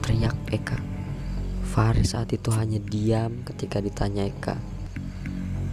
Teriak 0.01 0.35
Eka. 0.49 0.79
Faris 1.69 2.17
saat 2.17 2.33
itu 2.33 2.49
hanya 2.55 2.81
diam 2.81 3.45
ketika 3.45 3.77
ditanya 3.83 4.25
Eka. 4.25 4.57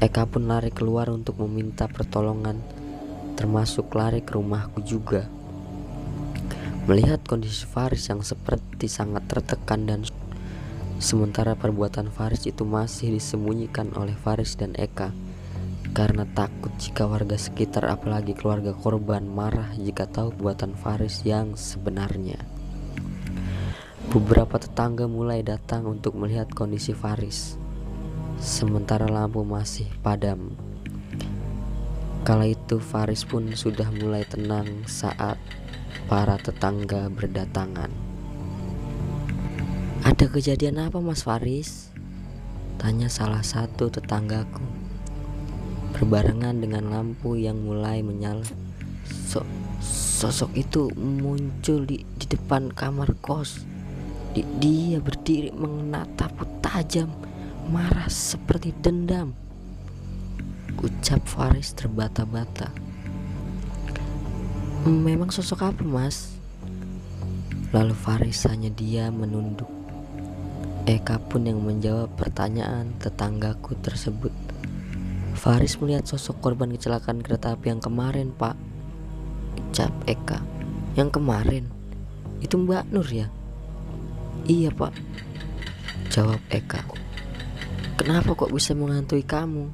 Eka 0.02 0.28
pun 0.28 0.44
lari 0.44 0.68
keluar 0.68 1.08
untuk 1.08 1.40
meminta 1.46 1.88
pertolongan, 1.88 2.60
termasuk 3.38 3.88
lari 3.96 4.20
ke 4.20 4.36
rumahku 4.36 4.84
juga. 4.84 5.24
Melihat 6.84 7.24
kondisi 7.24 7.64
Faris 7.64 8.12
yang 8.12 8.20
seperti 8.20 8.92
sangat 8.92 9.24
tertekan 9.24 9.88
dan 9.88 10.04
Sementara 10.96 11.52
perbuatan 11.52 12.08
Faris 12.08 12.48
itu 12.48 12.64
masih 12.64 13.12
disembunyikan 13.12 13.92
oleh 13.92 14.16
Faris 14.16 14.56
dan 14.56 14.72
Eka 14.80 15.12
karena 15.96 16.28
takut 16.28 16.72
jika 16.76 17.08
warga 17.08 17.40
sekitar 17.40 17.88
apalagi 17.88 18.36
keluarga 18.36 18.76
korban 18.76 19.24
marah 19.24 19.72
jika 19.80 20.04
tahu 20.04 20.28
buatan 20.32 20.76
Faris 20.76 21.24
yang 21.24 21.56
sebenarnya. 21.56 22.36
Beberapa 24.12 24.56
tetangga 24.56 25.04
mulai 25.08 25.40
datang 25.44 25.88
untuk 25.88 26.16
melihat 26.16 26.52
kondisi 26.52 26.92
Faris. 26.92 27.56
Sementara 28.40 29.08
lampu 29.08 29.40
masih 29.44 29.88
padam. 30.04 30.52
Kala 32.24 32.48
itu 32.48 32.76
Faris 32.76 33.24
pun 33.24 33.52
sudah 33.56 33.88
mulai 33.92 34.24
tenang 34.28 34.84
saat 34.84 35.40
para 36.08 36.36
tetangga 36.36 37.08
berdatangan. 37.08 38.05
Ada 40.16 40.32
kejadian 40.32 40.80
apa 40.80 40.96
Mas 40.96 41.28
Faris? 41.28 41.92
Tanya 42.80 43.04
salah 43.12 43.44
satu 43.44 43.92
tetanggaku. 43.92 44.64
Berbarengan 45.92 46.56
dengan 46.56 46.88
lampu 46.88 47.36
yang 47.36 47.60
mulai 47.60 48.00
menyala. 48.00 48.48
So 49.28 49.44
Sosok 49.84 50.56
itu 50.56 50.88
muncul 50.96 51.84
di, 51.84 52.00
di 52.16 52.24
depan 52.32 52.72
kamar 52.72 53.12
kos. 53.20 53.60
Di, 54.32 54.40
Dia 54.56 55.04
berdiri 55.04 55.52
menatapku 55.52 56.64
tajam 56.64 57.12
Marah 57.68 58.08
seperti 58.08 58.72
dendam. 58.80 59.36
Ucap 60.80 61.28
Faris 61.28 61.76
terbata-bata. 61.76 62.72
Memang 64.88 65.28
sosok 65.28 65.76
apa 65.76 65.84
mas? 65.84 66.40
Lalu 67.76 67.92
Faris 67.92 68.48
hanya 68.48 68.72
dia 68.72 69.12
menunduk 69.12 69.75
Eka 70.86 71.18
pun 71.18 71.42
yang 71.42 71.66
menjawab 71.66 72.14
pertanyaan 72.14 72.94
tetanggaku 73.02 73.74
tersebut. 73.82 74.30
Faris 75.34 75.82
melihat 75.82 76.06
sosok 76.06 76.38
korban 76.38 76.70
kecelakaan 76.70 77.26
kereta 77.26 77.58
api 77.58 77.74
yang 77.74 77.82
kemarin, 77.82 78.30
Pak. 78.30 78.54
Ucap 79.58 79.90
Eka. 80.06 80.46
Yang 80.94 81.18
kemarin? 81.18 81.66
Itu 82.38 82.62
Mbak 82.62 82.94
Nur 82.94 83.08
ya? 83.10 83.26
Iya, 84.46 84.70
Pak. 84.70 84.94
Jawab 86.14 86.38
Eka. 86.54 86.86
Kenapa 87.98 88.38
kok 88.38 88.54
bisa 88.54 88.70
menghantui 88.70 89.26
kamu? 89.26 89.66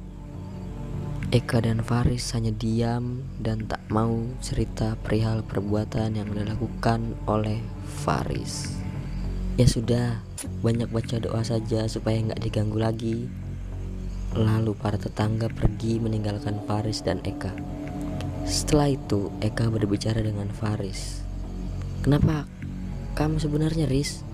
Eka 1.29 1.61
dan 1.61 1.85
Faris 1.85 2.33
hanya 2.33 2.49
diam 2.49 3.21
dan 3.37 3.69
tak 3.69 3.85
mau 3.93 4.17
cerita 4.41 4.97
perihal 4.97 5.45
perbuatan 5.45 6.17
yang 6.17 6.33
dilakukan 6.33 7.13
oleh 7.29 7.61
Faris. 8.01 8.82
Ya 9.53 9.69
sudah, 9.69 10.17
banyak 10.65 10.89
baca 10.89 11.21
doa 11.21 11.45
saja 11.45 11.85
supaya 11.85 12.17
nggak 12.17 12.41
diganggu 12.41 12.81
lagi. 12.81 13.29
Lalu 14.33 14.73
para 14.73 14.97
tetangga 14.97 15.45
pergi 15.45 16.01
meninggalkan 16.01 16.57
Faris 16.65 17.05
dan 17.05 17.21
Eka. 17.21 17.53
Setelah 18.49 18.97
itu, 18.97 19.29
Eka 19.45 19.69
berbicara 19.69 20.25
dengan 20.25 20.49
Faris. 20.49 21.21
Kenapa 22.01 22.49
kamu 23.13 23.37
sebenarnya 23.37 23.85
Riz? 23.85 24.25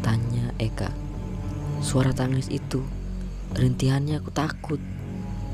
Tanya 0.00 0.56
Eka. 0.56 0.96
Suara 1.84 2.16
tangis 2.16 2.48
itu, 2.48 2.80
rintihannya 3.52 4.16
aku 4.16 4.32
takut. 4.32 4.80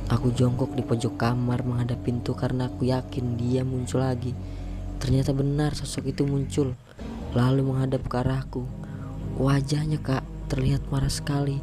Aku 0.06 0.30
jongkok 0.30 0.70
di 0.78 0.86
pojok 0.86 1.18
kamar 1.18 1.66
menghadap 1.66 1.98
pintu 2.06 2.38
karena 2.38 2.70
aku 2.70 2.86
yakin 2.86 3.34
dia 3.34 3.66
muncul 3.66 4.06
lagi. 4.06 4.38
Ternyata 5.02 5.34
benar 5.34 5.74
sosok 5.74 6.14
itu 6.14 6.22
muncul, 6.22 6.78
lalu 7.34 7.66
menghadap 7.66 8.06
ke 8.06 8.22
arahku. 8.22 8.83
Wajahnya 9.34 9.98
kak 9.98 10.22
terlihat 10.46 10.86
marah 10.94 11.10
sekali. 11.10 11.58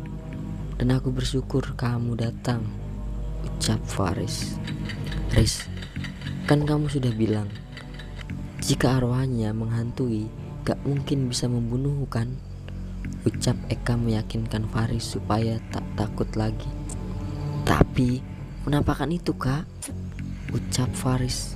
Dan 0.76 0.92
aku 0.92 1.08
bersyukur 1.08 1.64
kamu 1.80 2.20
datang 2.20 2.68
Ucap 3.48 3.80
Faris. 3.88 4.60
Riz 5.32 5.72
Kan 6.52 6.68
kamu 6.68 6.92
sudah 6.92 7.16
bilang 7.16 7.48
Jika 8.60 9.00
arwahnya 9.00 9.56
menghantui 9.56 10.28
Gak 10.68 10.84
mungkin 10.84 11.32
bisa 11.32 11.48
membunuh 11.48 12.04
kan? 12.12 12.36
Ucap 13.24 13.56
Eka 13.72 13.96
meyakinkan 13.96 14.68
Faris 14.68 15.08
supaya 15.08 15.56
tak 15.72 15.88
takut 15.96 16.28
lagi. 16.36 16.68
Tapi 17.64 18.20
Penampakan 18.68 19.16
itu 19.16 19.32
kak 19.32 19.64
Ucap 20.52 20.92
Faris. 20.92 21.56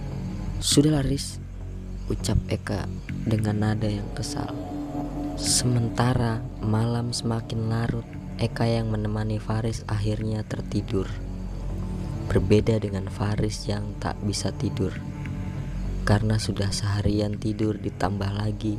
Sudahlah 0.64 1.04
Riz 1.04 1.44
Ucap 2.08 2.40
Eka 2.48 2.88
dengan 3.28 3.60
nada 3.60 3.92
yang 3.92 4.08
kesal 4.16 4.75
Sementara 5.36 6.40
malam 6.64 7.12
semakin 7.12 7.68
larut, 7.68 8.08
Eka 8.40 8.68
yang 8.68 8.92
menemani 8.92 9.40
Faris 9.40 9.84
akhirnya 9.88 10.44
tertidur. 10.48 11.08
Berbeda 12.32 12.80
dengan 12.80 13.08
Faris 13.12 13.68
yang 13.68 13.96
tak 14.02 14.16
bisa 14.24 14.56
tidur. 14.56 14.96
Karena 16.08 16.40
sudah 16.40 16.72
seharian 16.72 17.36
tidur 17.38 17.76
ditambah 17.78 18.32
lagi 18.32 18.78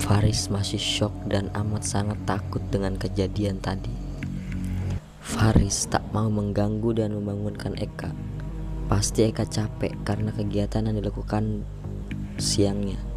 Faris 0.00 0.48
masih 0.48 0.80
shock 0.80 1.12
dan 1.28 1.52
amat 1.52 1.84
sangat 1.84 2.16
takut 2.24 2.64
dengan 2.72 2.96
kejadian 2.96 3.60
tadi. 3.60 3.92
Faris 5.20 5.84
tak 5.86 6.02
mau 6.16 6.32
mengganggu 6.32 6.96
dan 6.96 7.12
membangunkan 7.12 7.76
Eka. 7.76 8.08
Pasti 8.88 9.28
Eka 9.28 9.44
capek 9.44 9.92
karena 10.02 10.32
kegiatan 10.32 10.88
yang 10.88 10.96
dilakukan 10.96 11.68
siangnya. 12.40 13.11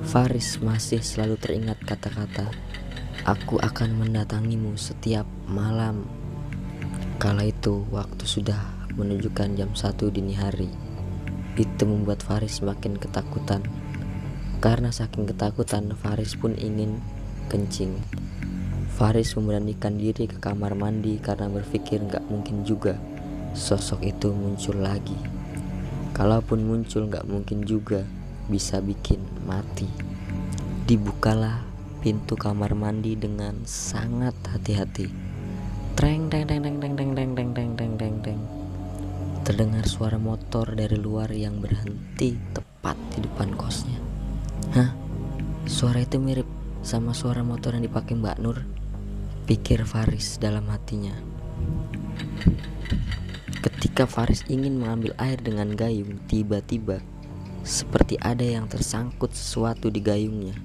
Faris 0.00 0.60
masih 0.64 1.04
selalu 1.04 1.36
teringat 1.36 1.76
kata-kata 1.84 2.48
Aku 3.28 3.60
akan 3.60 4.00
mendatangimu 4.00 4.80
setiap 4.80 5.28
malam. 5.44 6.08
Kala 7.20 7.44
itu 7.44 7.84
waktu 7.92 8.24
sudah 8.24 8.56
menunjukkan 8.96 9.60
jam 9.60 9.76
satu 9.76 10.08
dini 10.08 10.32
hari. 10.32 10.72
Itu 11.52 11.84
membuat 11.84 12.24
Faris 12.24 12.64
makin 12.64 12.96
ketakutan. 12.96 13.60
Karena 14.64 14.88
saking 14.88 15.28
ketakutan, 15.28 15.92
Faris 16.00 16.32
pun 16.32 16.56
ingin 16.56 16.96
kencing. 17.52 18.00
Faris 18.96 19.36
memberanikan 19.36 20.00
diri 20.00 20.24
ke 20.24 20.40
kamar 20.40 20.72
mandi 20.72 21.20
karena 21.20 21.52
berpikir 21.52 22.00
nggak 22.00 22.24
mungkin 22.24 22.64
juga 22.64 22.96
sosok 23.52 24.00
itu 24.00 24.32
muncul 24.32 24.80
lagi. 24.80 25.16
Kalaupun 26.16 26.64
muncul 26.64 27.04
nggak 27.04 27.28
mungkin 27.28 27.68
juga 27.68 28.08
bisa 28.50 28.82
bikin 28.82 29.22
mati. 29.46 29.86
Dibukalah 30.90 31.62
pintu 32.02 32.34
kamar 32.34 32.74
mandi 32.74 33.14
dengan 33.14 33.62
sangat 33.62 34.34
hati-hati. 34.50 35.06
Treng 35.94 36.26
teng 36.26 36.50
teng 36.50 36.58
teng 36.58 36.76
teng 36.82 36.94
teng 36.98 37.10
teng 37.14 37.30
teng 37.36 37.50
teng 37.54 37.70
teng 37.78 37.92
teng 37.94 38.16
teng. 38.26 38.40
Terdengar 39.46 39.86
suara 39.86 40.18
motor 40.18 40.74
dari 40.74 40.98
luar 40.98 41.30
yang 41.30 41.62
berhenti 41.62 42.34
tepat 42.50 42.98
di 43.14 43.22
depan 43.22 43.54
kosnya. 43.54 43.98
Hah? 44.74 44.90
Suara 45.70 46.02
itu 46.02 46.18
mirip 46.18 46.48
sama 46.82 47.14
suara 47.14 47.46
motor 47.46 47.78
yang 47.78 47.86
dipakai 47.86 48.18
Mbak 48.18 48.38
Nur. 48.42 48.66
Pikir 49.46 49.86
Faris 49.86 50.42
dalam 50.42 50.66
hatinya. 50.72 51.14
Ketika 53.60 54.08
Faris 54.08 54.40
ingin 54.48 54.80
mengambil 54.80 55.12
air 55.20 55.36
dengan 55.36 55.76
gayung, 55.76 56.16
tiba-tiba 56.24 57.04
seperti 57.60 58.16
ada 58.16 58.42
yang 58.42 58.66
tersangkut 58.66 59.32
sesuatu 59.36 59.92
di 59.92 60.00
gayungnya. 60.00 60.56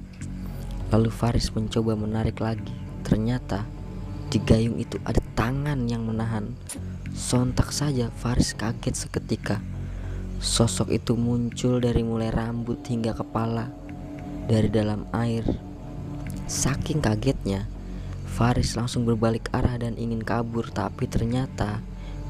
Lalu 0.95 1.11
Faris 1.11 1.51
mencoba 1.51 1.97
menarik 1.99 2.39
lagi. 2.39 2.71
Ternyata 3.03 3.67
di 4.31 4.39
gayung 4.41 4.79
itu 4.79 4.97
ada 5.03 5.19
tangan 5.35 5.85
yang 5.85 6.07
menahan. 6.07 6.55
Sontak 7.11 7.75
saja 7.75 8.07
Faris 8.11 8.55
kaget 8.55 8.95
seketika. 8.95 9.57
Sosok 10.39 10.91
itu 10.91 11.15
muncul 11.15 11.79
dari 11.79 12.03
mulai 12.03 12.31
rambut 12.31 12.79
hingga 12.87 13.15
kepala 13.15 13.71
dari 14.45 14.69
dalam 14.69 15.09
air. 15.11 15.43
Saking 16.45 17.01
kagetnya, 17.01 17.65
Faris 18.35 18.77
langsung 18.77 19.07
berbalik 19.07 19.49
arah 19.55 19.79
dan 19.81 19.97
ingin 19.97 20.21
kabur, 20.21 20.69
tapi 20.69 21.09
ternyata 21.09 21.81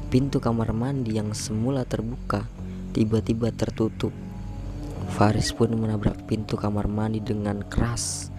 pintu 0.08 0.40
kamar 0.40 0.72
mandi 0.72 1.18
yang 1.18 1.34
semula 1.36 1.84
terbuka 1.84 2.48
tiba-tiba 2.96 3.52
tertutup. 3.52 4.25
Faris 5.06 5.54
pun 5.54 5.70
menabrak 5.74 6.26
pintu 6.26 6.58
kamar 6.58 6.90
mandi 6.90 7.22
dengan 7.22 7.62
keras 7.62 8.34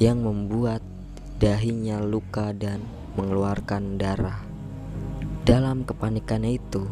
yang 0.00 0.24
membuat 0.24 0.80
dahinya 1.36 2.00
luka 2.00 2.56
dan 2.56 2.80
mengeluarkan 3.16 4.00
darah. 4.00 4.40
Dalam 5.44 5.84
kepanikannya 5.84 6.56
itu, 6.56 6.84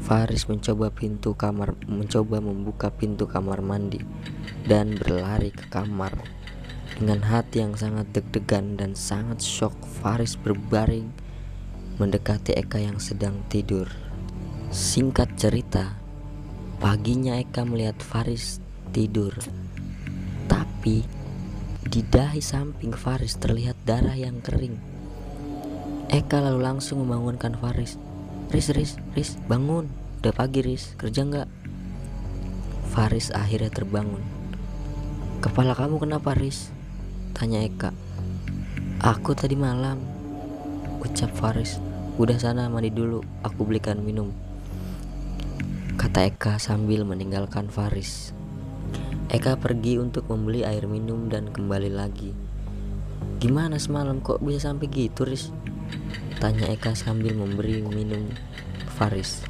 Faris 0.00 0.48
mencoba 0.48 0.88
pintu 0.88 1.36
kamar 1.36 1.76
mencoba 1.84 2.40
membuka 2.40 2.88
pintu 2.88 3.28
kamar 3.28 3.60
mandi 3.60 4.00
dan 4.64 4.96
berlari 4.96 5.52
ke 5.52 5.68
kamar. 5.68 6.16
Dengan 6.96 7.24
hati 7.24 7.64
yang 7.64 7.76
sangat 7.76 8.08
deg-degan 8.12 8.80
dan 8.80 8.96
sangat 8.96 9.44
shock, 9.44 9.72
Faris 10.00 10.36
berbaring 10.40 11.12
mendekati 12.00 12.56
Eka 12.56 12.80
yang 12.80 12.96
sedang 12.96 13.44
tidur. 13.52 13.88
Singkat 14.72 15.36
cerita, 15.36 16.00
paginya 16.80 17.36
Eka 17.36 17.68
melihat 17.68 18.00
Faris 18.00 18.56
tidur. 18.96 19.36
Tapi 20.48 21.04
di 21.84 22.00
dahi 22.00 22.40
samping 22.40 22.96
Faris 22.96 23.36
terlihat 23.36 23.76
darah 23.84 24.16
yang 24.16 24.40
kering. 24.40 24.80
Eka 26.08 26.40
lalu 26.40 26.64
langsung 26.64 27.04
membangunkan 27.04 27.54
Faris. 27.60 28.00
Riz, 28.50 28.72
Riz, 28.72 28.96
Riz, 29.14 29.36
bangun. 29.46 29.86
Udah 30.24 30.34
pagi, 30.34 30.64
Riz. 30.64 30.98
Kerja 30.98 31.22
nggak? 31.22 31.48
Faris 32.90 33.30
akhirnya 33.30 33.70
terbangun. 33.70 34.24
Kepala 35.44 35.76
kamu 35.76 36.02
kenapa, 36.02 36.34
Riz? 36.34 36.72
Tanya 37.36 37.62
Eka. 37.62 37.94
Aku 39.04 39.36
tadi 39.36 39.54
malam. 39.54 40.02
Ucap 41.04 41.30
Faris. 41.36 41.78
Udah 42.18 42.36
sana 42.40 42.66
mandi 42.66 42.90
dulu, 42.90 43.22
aku 43.46 43.62
belikan 43.68 44.02
minum. 44.02 44.49
Kata 46.00 46.24
Eka 46.24 46.56
sambil 46.56 47.04
meninggalkan 47.04 47.68
Faris. 47.68 48.32
Eka 49.28 49.60
pergi 49.60 50.00
untuk 50.00 50.32
membeli 50.32 50.64
air 50.64 50.88
minum 50.88 51.28
dan 51.28 51.52
kembali 51.52 51.92
lagi. 51.92 52.32
Gimana 53.36 53.76
semalam 53.76 54.24
kok 54.24 54.40
bisa 54.40 54.72
sampai 54.72 54.88
gitu, 54.88 55.28
Riz? 55.28 55.52
Tanya 56.40 56.72
Eka 56.72 56.96
sambil 56.96 57.36
memberi 57.36 57.84
minum 57.84 58.32
Faris. 58.96 59.44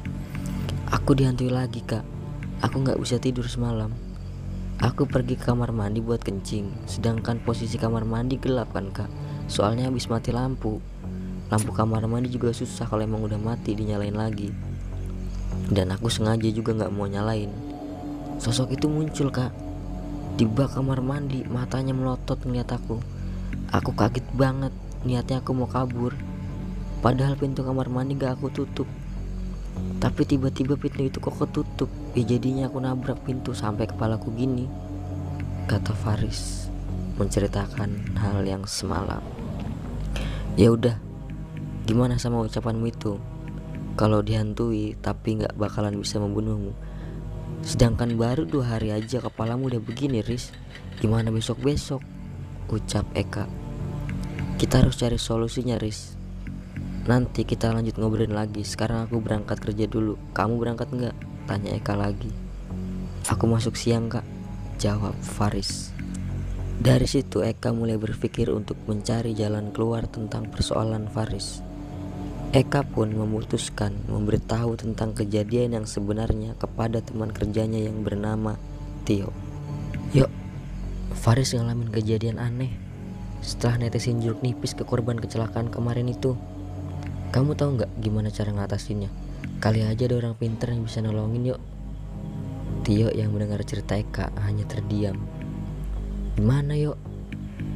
Aku 0.91 1.15
dihantui 1.15 1.47
lagi, 1.47 1.87
Kak. 1.87 2.03
Aku 2.67 2.83
nggak 2.83 2.99
bisa 2.99 3.15
tidur 3.15 3.47
semalam. 3.47 3.95
Aku 4.83 5.07
pergi 5.07 5.39
ke 5.39 5.47
kamar 5.47 5.71
mandi 5.71 6.03
buat 6.03 6.19
kencing, 6.19 6.83
sedangkan 6.83 7.39
posisi 7.47 7.79
kamar 7.79 8.03
mandi 8.03 8.35
gelap 8.35 8.75
kan, 8.75 8.91
Kak. 8.91 9.07
Soalnya 9.47 9.87
habis 9.87 10.11
mati 10.11 10.35
lampu. 10.35 10.83
Lampu 11.47 11.71
kamar 11.71 12.03
mandi 12.11 12.27
juga 12.27 12.51
susah 12.51 12.91
kalau 12.91 13.07
emang 13.07 13.23
udah 13.23 13.39
mati 13.39 13.71
dinyalain 13.71 14.19
lagi. 14.19 14.70
Dan 15.71 15.91
aku 15.95 16.11
sengaja 16.11 16.47
juga 16.51 16.75
nggak 16.75 16.91
mau 16.91 17.07
nyalain. 17.07 17.51
Sosok 18.41 18.75
itu 18.75 18.89
muncul, 18.89 19.29
Kak. 19.29 19.53
Di 20.35 20.47
bak 20.47 20.73
kamar 20.75 21.03
mandi 21.03 21.43
matanya 21.45 21.93
melotot 21.93 22.41
melihat 22.47 22.79
aku. 22.79 22.97
Aku 23.71 23.95
kaget 23.95 24.25
banget 24.35 24.73
niatnya 25.05 25.39
aku 25.39 25.55
mau 25.55 25.69
kabur. 25.69 26.17
Padahal 27.01 27.33
pintu 27.37 27.65
kamar 27.65 27.89
mandi 27.89 28.13
gak 28.13 28.37
aku 28.37 28.53
tutup. 28.53 28.89
Tapi 30.01 30.21
tiba-tiba 30.25 30.77
pintu 30.77 31.05
itu 31.05 31.17
kok 31.17 31.37
ketutup. 31.37 31.89
Ya 32.17 32.25
jadinya 32.25 32.69
aku 32.69 32.81
nabrak 32.81 33.21
pintu 33.25 33.53
sampai 33.53 33.85
kepalaku 33.89 34.33
gini. 34.33 34.65
Kata 35.69 35.93
Faris 35.93 36.69
menceritakan 37.21 38.17
hal 38.17 38.41
yang 38.45 38.65
semalam. 38.65 39.21
Ya 40.57 40.73
udah 40.73 40.97
gimana 41.85 42.17
sama 42.17 42.41
ucapanmu 42.43 42.89
itu 42.89 43.21
kalau 43.99 44.23
dihantui 44.23 44.95
tapi 44.99 45.41
nggak 45.41 45.55
bakalan 45.59 45.99
bisa 45.99 46.17
membunuhmu. 46.17 46.71
Sedangkan 47.61 48.15
baru 48.17 48.47
dua 48.47 48.77
hari 48.77 48.89
aja 48.95 49.21
kepalamu 49.21 49.69
udah 49.69 49.81
begini 49.83 50.23
Riz. 50.23 50.49
Gimana 50.97 51.29
besok-besok? 51.29 52.01
Ucap 52.71 53.05
Eka. 53.13 53.45
Kita 54.57 54.81
harus 54.81 54.97
cari 54.97 55.19
solusinya 55.19 55.75
Riz. 55.77 56.15
Nanti 57.05 57.45
kita 57.45 57.73
lanjut 57.73 57.97
ngobrolin 57.97 58.33
lagi. 58.33 58.65
Sekarang 58.65 59.05
aku 59.05 59.21
berangkat 59.21 59.57
kerja 59.59 59.85
dulu. 59.85 60.17
Kamu 60.33 60.57
berangkat 60.57 60.89
nggak? 60.89 61.15
Tanya 61.49 61.71
Eka 61.75 61.93
lagi. 61.97 62.31
Aku 63.29 63.45
masuk 63.45 63.77
siang 63.77 64.09
kak. 64.09 64.25
Jawab 64.81 65.13
Faris. 65.21 65.93
Dari 66.81 67.05
situ 67.05 67.45
Eka 67.45 67.69
mulai 67.69 68.01
berpikir 68.01 68.49
untuk 68.49 68.79
mencari 68.89 69.37
jalan 69.37 69.69
keluar 69.69 70.09
tentang 70.09 70.49
persoalan 70.49 71.05
Faris 71.13 71.61
Eka 72.51 72.83
pun 72.83 73.07
memutuskan 73.15 73.95
memberitahu 74.11 74.75
tentang 74.75 75.15
kejadian 75.15 75.71
yang 75.71 75.87
sebenarnya 75.87 76.51
kepada 76.59 76.99
teman 76.99 77.31
kerjanya 77.31 77.79
yang 77.79 78.03
bernama 78.03 78.59
Tio. 79.07 79.31
Yuk, 80.11 80.27
Faris 81.15 81.55
ngalamin 81.55 81.87
kejadian 81.95 82.43
aneh 82.43 82.75
setelah 83.39 83.87
netizen 83.87 84.19
jeruk 84.19 84.43
nipis 84.43 84.75
ke 84.75 84.83
korban 84.83 85.15
kecelakaan 85.15 85.71
kemarin 85.71 86.11
itu. 86.11 86.35
Kamu 87.31 87.55
tahu 87.55 87.79
nggak 87.79 87.91
gimana 88.03 88.27
cara 88.27 88.51
ngatasinnya? 88.51 89.07
Kali 89.63 89.87
aja 89.87 90.03
ada 90.11 90.19
orang 90.19 90.35
pinter 90.35 90.75
yang 90.75 90.83
bisa 90.83 90.99
nolongin 90.99 91.55
yuk. 91.55 91.61
Tio 92.83 93.15
yang 93.15 93.31
mendengar 93.31 93.63
cerita 93.63 93.95
Eka 93.95 94.27
hanya 94.43 94.67
terdiam. 94.67 95.15
Gimana 96.35 96.75
yuk? 96.75 96.99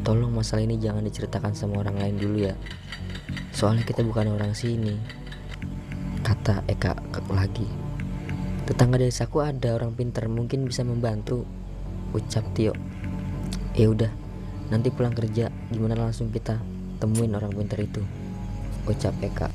Tolong 0.05 0.29
masalah 0.29 0.63
ini 0.63 0.77
jangan 0.77 1.01
diceritakan 1.01 1.57
sama 1.57 1.81
orang 1.81 1.97
lain 1.97 2.15
dulu 2.21 2.37
ya. 2.45 2.55
Soalnya 3.55 3.87
kita 3.87 4.05
bukan 4.05 4.35
orang 4.35 4.53
sini. 4.53 4.97
Kata 6.21 6.65
Eka 6.69 6.93
lagi. 7.33 7.65
Tetangga 8.65 8.97
desaku 8.97 9.45
ada 9.45 9.77
orang 9.77 9.93
pintar 9.93 10.25
mungkin 10.25 10.65
bisa 10.65 10.81
membantu. 10.81 11.45
Ucap 12.13 12.45
Tio. 12.57 12.73
Ya 13.75 13.91
udah, 13.91 14.07
nanti 14.71 14.87
pulang 14.87 15.11
kerja 15.11 15.51
gimana 15.67 15.99
langsung 15.99 16.31
kita 16.31 16.63
temuin 16.97 17.35
orang 17.35 17.51
pintar 17.51 17.83
itu, 17.83 18.01
ucap 18.87 19.11
Eka. 19.19 19.51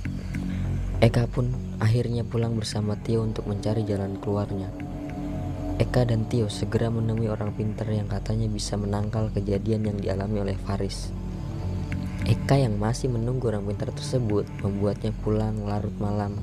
Eka 1.01 1.25
pun 1.25 1.49
akhirnya 1.81 2.21
pulang 2.23 2.53
bersama 2.53 3.01
Tio 3.01 3.25
untuk 3.25 3.49
mencari 3.49 3.89
jalan 3.89 4.21
keluarnya. 4.21 4.69
Eka 5.81 6.05
dan 6.05 6.29
Tio 6.29 6.53
segera 6.53 6.93
menemui 6.93 7.33
orang 7.33 7.57
pintar 7.57 7.89
yang 7.89 8.05
katanya 8.05 8.45
bisa 8.53 8.77
menangkal 8.77 9.33
kejadian 9.33 9.89
yang 9.89 9.97
dialami 9.97 10.45
oleh 10.45 10.57
Faris. 10.61 11.09
Eka 12.29 12.61
yang 12.61 12.77
masih 12.77 13.09
menunggu 13.09 13.49
orang 13.49 13.65
pintar 13.65 13.89
tersebut 13.97 14.45
membuatnya 14.61 15.09
pulang 15.25 15.65
larut 15.65 15.97
malam. 15.97 16.37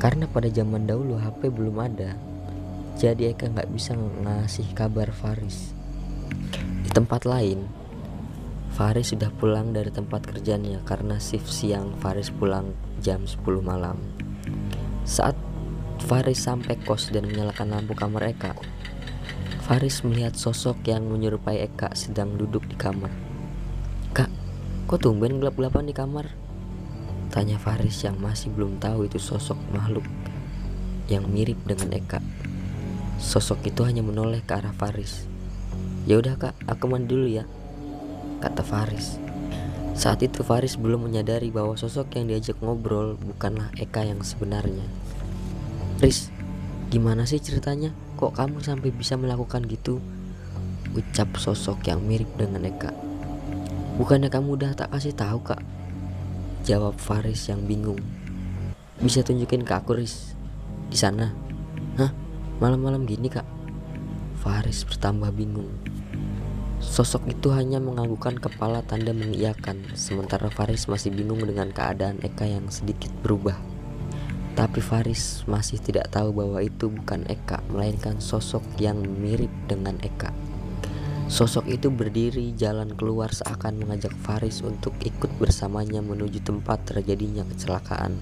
Karena 0.00 0.24
pada 0.24 0.48
zaman 0.48 0.88
dahulu 0.88 1.20
HP 1.20 1.52
belum 1.52 1.76
ada, 1.76 2.16
jadi 2.96 3.36
Eka 3.36 3.52
nggak 3.52 3.68
bisa 3.68 3.92
ngasih 4.00 4.64
kabar 4.72 5.12
Faris. 5.12 5.76
Di 6.88 6.88
tempat 6.88 7.28
lain, 7.28 7.68
Faris 8.72 9.12
sudah 9.12 9.28
pulang 9.28 9.76
dari 9.76 9.92
tempat 9.92 10.24
kerjanya 10.24 10.80
karena 10.88 11.20
shift 11.20 11.52
siang 11.52 12.00
Faris 12.00 12.32
pulang 12.32 12.72
jam 13.04 13.28
10 13.28 13.44
malam. 13.60 14.00
Saat 15.04 15.51
Faris 16.12 16.44
sampai 16.44 16.76
kos 16.76 17.08
dan 17.08 17.24
menyalakan 17.24 17.72
lampu 17.72 17.96
kamar 17.96 18.36
Eka, 18.36 18.52
Faris 19.64 20.04
melihat 20.04 20.36
sosok 20.36 20.84
yang 20.84 21.08
menyerupai 21.08 21.64
Eka 21.64 21.96
sedang 21.96 22.36
duduk 22.36 22.68
di 22.68 22.76
kamar. 22.76 23.08
Kak, 24.12 24.28
kok 24.92 25.00
tumben 25.00 25.40
gelap-gelapan 25.40 25.88
di 25.88 25.96
kamar? 25.96 26.28
Tanya 27.32 27.56
Faris 27.56 28.04
yang 28.04 28.20
masih 28.20 28.52
belum 28.52 28.76
tahu 28.76 29.08
itu 29.08 29.16
sosok 29.16 29.56
makhluk 29.72 30.04
yang 31.08 31.24
mirip 31.32 31.56
dengan 31.64 31.88
Eka. 31.96 32.20
Sosok 33.16 33.72
itu 33.72 33.80
hanya 33.88 34.04
menoleh 34.04 34.44
ke 34.44 34.52
arah 34.52 34.76
Faris. 34.76 35.24
Ya 36.04 36.20
udah 36.20 36.36
kak, 36.36 36.52
aku 36.68 36.92
mandi 36.92 37.08
dulu 37.08 37.24
ya, 37.24 37.48
kata 38.44 38.60
Faris. 38.60 39.16
Saat 39.96 40.20
itu 40.20 40.44
Faris 40.44 40.76
belum 40.76 41.08
menyadari 41.08 41.48
bahwa 41.48 41.72
sosok 41.72 42.20
yang 42.20 42.28
diajak 42.28 42.60
ngobrol 42.60 43.16
bukanlah 43.16 43.72
Eka 43.80 44.04
yang 44.04 44.20
sebenarnya. 44.20 45.01
Riz, 46.02 46.34
gimana 46.90 47.30
sih 47.30 47.38
ceritanya? 47.38 47.94
Kok 48.18 48.34
kamu 48.34 48.58
sampai 48.58 48.90
bisa 48.90 49.14
melakukan 49.14 49.62
gitu? 49.70 50.02
Ucap 50.98 51.38
sosok 51.38 51.86
yang 51.86 52.02
mirip 52.02 52.26
dengan 52.34 52.66
Eka. 52.66 52.90
Bukannya 54.02 54.26
kamu 54.26 54.58
udah 54.58 54.74
tak 54.74 54.90
kasih 54.90 55.14
tahu 55.14 55.38
kak? 55.46 55.62
Jawab 56.66 56.98
Faris 56.98 57.46
yang 57.46 57.62
bingung. 57.70 58.02
Bisa 58.98 59.22
tunjukin 59.22 59.62
ke 59.62 59.78
aku 59.78 59.94
Riz? 59.94 60.34
Di 60.90 60.98
sana? 60.98 61.30
Hah? 61.94 62.10
Malam-malam 62.58 63.06
gini 63.06 63.30
kak? 63.30 63.46
Faris 64.42 64.82
bertambah 64.82 65.30
bingung. 65.30 65.70
Sosok 66.82 67.30
itu 67.30 67.54
hanya 67.54 67.78
menganggukkan 67.78 68.42
kepala 68.42 68.82
tanda 68.82 69.14
mengiyakan, 69.14 69.94
sementara 69.94 70.50
Faris 70.50 70.90
masih 70.90 71.14
bingung 71.14 71.46
dengan 71.46 71.70
keadaan 71.70 72.18
Eka 72.26 72.42
yang 72.42 72.66
sedikit 72.74 73.14
berubah. 73.22 73.71
Tapi 74.52 74.84
Faris 74.84 75.48
masih 75.48 75.80
tidak 75.80 76.12
tahu 76.12 76.36
bahwa 76.36 76.60
itu 76.60 76.92
bukan 76.92 77.24
Eka, 77.24 77.64
melainkan 77.72 78.20
sosok 78.20 78.60
yang 78.76 79.00
mirip 79.00 79.48
dengan 79.64 79.96
Eka. 80.04 80.28
Sosok 81.32 81.64
itu 81.72 81.88
berdiri 81.88 82.52
jalan 82.52 82.92
keluar 82.92 83.32
seakan 83.32 83.80
mengajak 83.80 84.12
Faris 84.20 84.60
untuk 84.60 84.92
ikut 85.00 85.32
bersamanya 85.40 86.04
menuju 86.04 86.44
tempat 86.44 86.84
terjadinya 86.84 87.48
kecelakaan. 87.48 88.20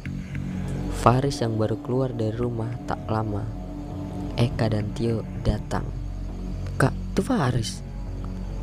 Faris 1.03 1.43
yang 1.43 1.59
baru 1.59 1.83
keluar 1.83 2.14
dari 2.14 2.38
rumah 2.38 2.71
tak 2.87 3.03
lama, 3.11 3.43
Eka 4.38 4.71
dan 4.71 4.95
Tio 4.95 5.27
datang. 5.43 5.83
Kak, 6.79 6.95
itu 6.95 7.23
Faris 7.27 7.90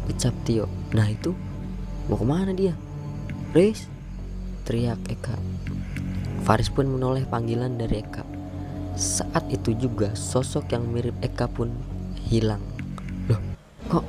ucap 0.07 0.33
Tio. 0.47 0.65
Nah 0.95 1.07
itu, 1.11 1.35
mau 2.07 2.15
ke 2.15 2.25
mana 2.25 2.55
dia? 2.55 2.73
Riz, 3.51 3.85
teriak 4.63 4.99
Eka. 5.11 5.35
Faris 6.47 6.71
pun 6.71 6.87
menoleh 6.87 7.27
panggilan 7.27 7.75
dari 7.75 7.99
Eka. 7.99 8.23
Saat 8.95 9.51
itu 9.51 9.75
juga 9.75 10.15
sosok 10.15 10.71
yang 10.71 10.87
mirip 10.87 11.11
Eka 11.19 11.51
pun 11.51 11.75
hilang. 12.23 12.63
Loh, 13.27 13.43
kok? 13.91 14.07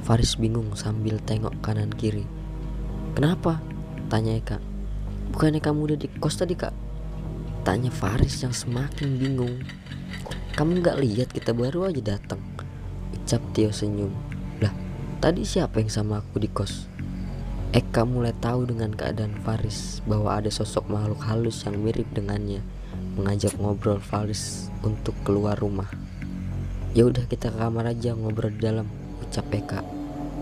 Faris 0.00 0.40
bingung 0.40 0.72
sambil 0.72 1.20
tengok 1.28 1.52
kanan 1.60 1.92
kiri. 1.92 2.24
Kenapa? 3.12 3.60
Tanya 4.08 4.40
Eka. 4.40 4.56
Bukannya 5.36 5.60
kamu 5.60 5.92
udah 5.92 5.98
di 6.00 6.08
kos 6.16 6.40
tadi 6.40 6.56
kak? 6.56 6.72
Tanya 7.68 7.92
Faris 7.92 8.40
yang 8.40 8.56
semakin 8.56 9.20
bingung. 9.20 9.60
Kamu 10.56 10.80
gak 10.80 11.04
lihat 11.04 11.36
kita 11.36 11.52
baru 11.52 11.92
aja 11.92 12.16
datang. 12.16 12.40
Ucap 13.12 13.44
Tio 13.52 13.68
senyum. 13.68 14.10
Tadi 15.18 15.42
siapa 15.42 15.82
yang 15.82 15.90
sama 15.90 16.22
aku 16.22 16.38
di 16.38 16.46
kos? 16.46 16.86
Eka 17.68 18.08
mulai 18.08 18.32
tahu 18.32 18.64
dengan 18.64 18.96
keadaan 18.96 19.44
Faris 19.44 20.00
bahwa 20.08 20.40
ada 20.40 20.48
sosok 20.48 20.88
makhluk 20.88 21.20
halus 21.28 21.68
yang 21.68 21.76
mirip 21.76 22.08
dengannya 22.16 22.64
mengajak 23.12 23.52
ngobrol 23.60 24.00
Faris 24.00 24.72
untuk 24.80 25.12
keluar 25.20 25.52
rumah. 25.60 25.92
Ya 26.96 27.04
udah 27.04 27.28
kita 27.28 27.52
ke 27.52 27.60
kamar 27.60 27.92
aja 27.92 28.16
ngobrol 28.16 28.56
di 28.56 28.64
dalam, 28.64 28.88
ucap 29.20 29.44
Eka. 29.52 29.84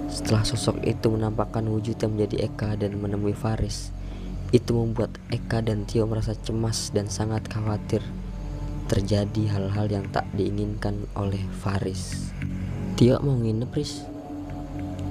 Setelah 0.07 0.47
sosok 0.47 0.79
itu 0.87 1.11
menampakkan 1.11 1.67
wujudnya 1.67 2.07
menjadi 2.07 2.47
Eka 2.47 2.79
dan 2.79 2.95
menemui 2.95 3.35
Faris, 3.35 3.91
itu 4.55 4.71
membuat 4.71 5.11
Eka 5.35 5.67
dan 5.67 5.83
Tio 5.83 6.07
merasa 6.07 6.39
cemas 6.39 6.95
dan 6.95 7.11
sangat 7.11 7.51
khawatir 7.51 8.07
terjadi 8.87 9.51
hal-hal 9.51 9.91
yang 9.91 10.07
tak 10.15 10.31
diinginkan 10.31 11.11
oleh 11.19 11.43
Faris. 11.59 12.31
Tio 12.95 13.19
mau 13.19 13.35
nginep, 13.35 13.75
Riz? 13.75 14.07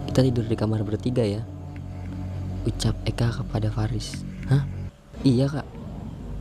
Kita 0.08 0.24
tidur 0.24 0.48
di 0.48 0.56
kamar 0.56 0.80
bertiga 0.88 1.28
ya 1.28 1.44
Ucap 2.66 2.98
Eka 3.06 3.30
kepada 3.30 3.70
Faris. 3.70 4.26
Hah? 4.50 4.66
Iya 5.22 5.46
kak. 5.46 5.68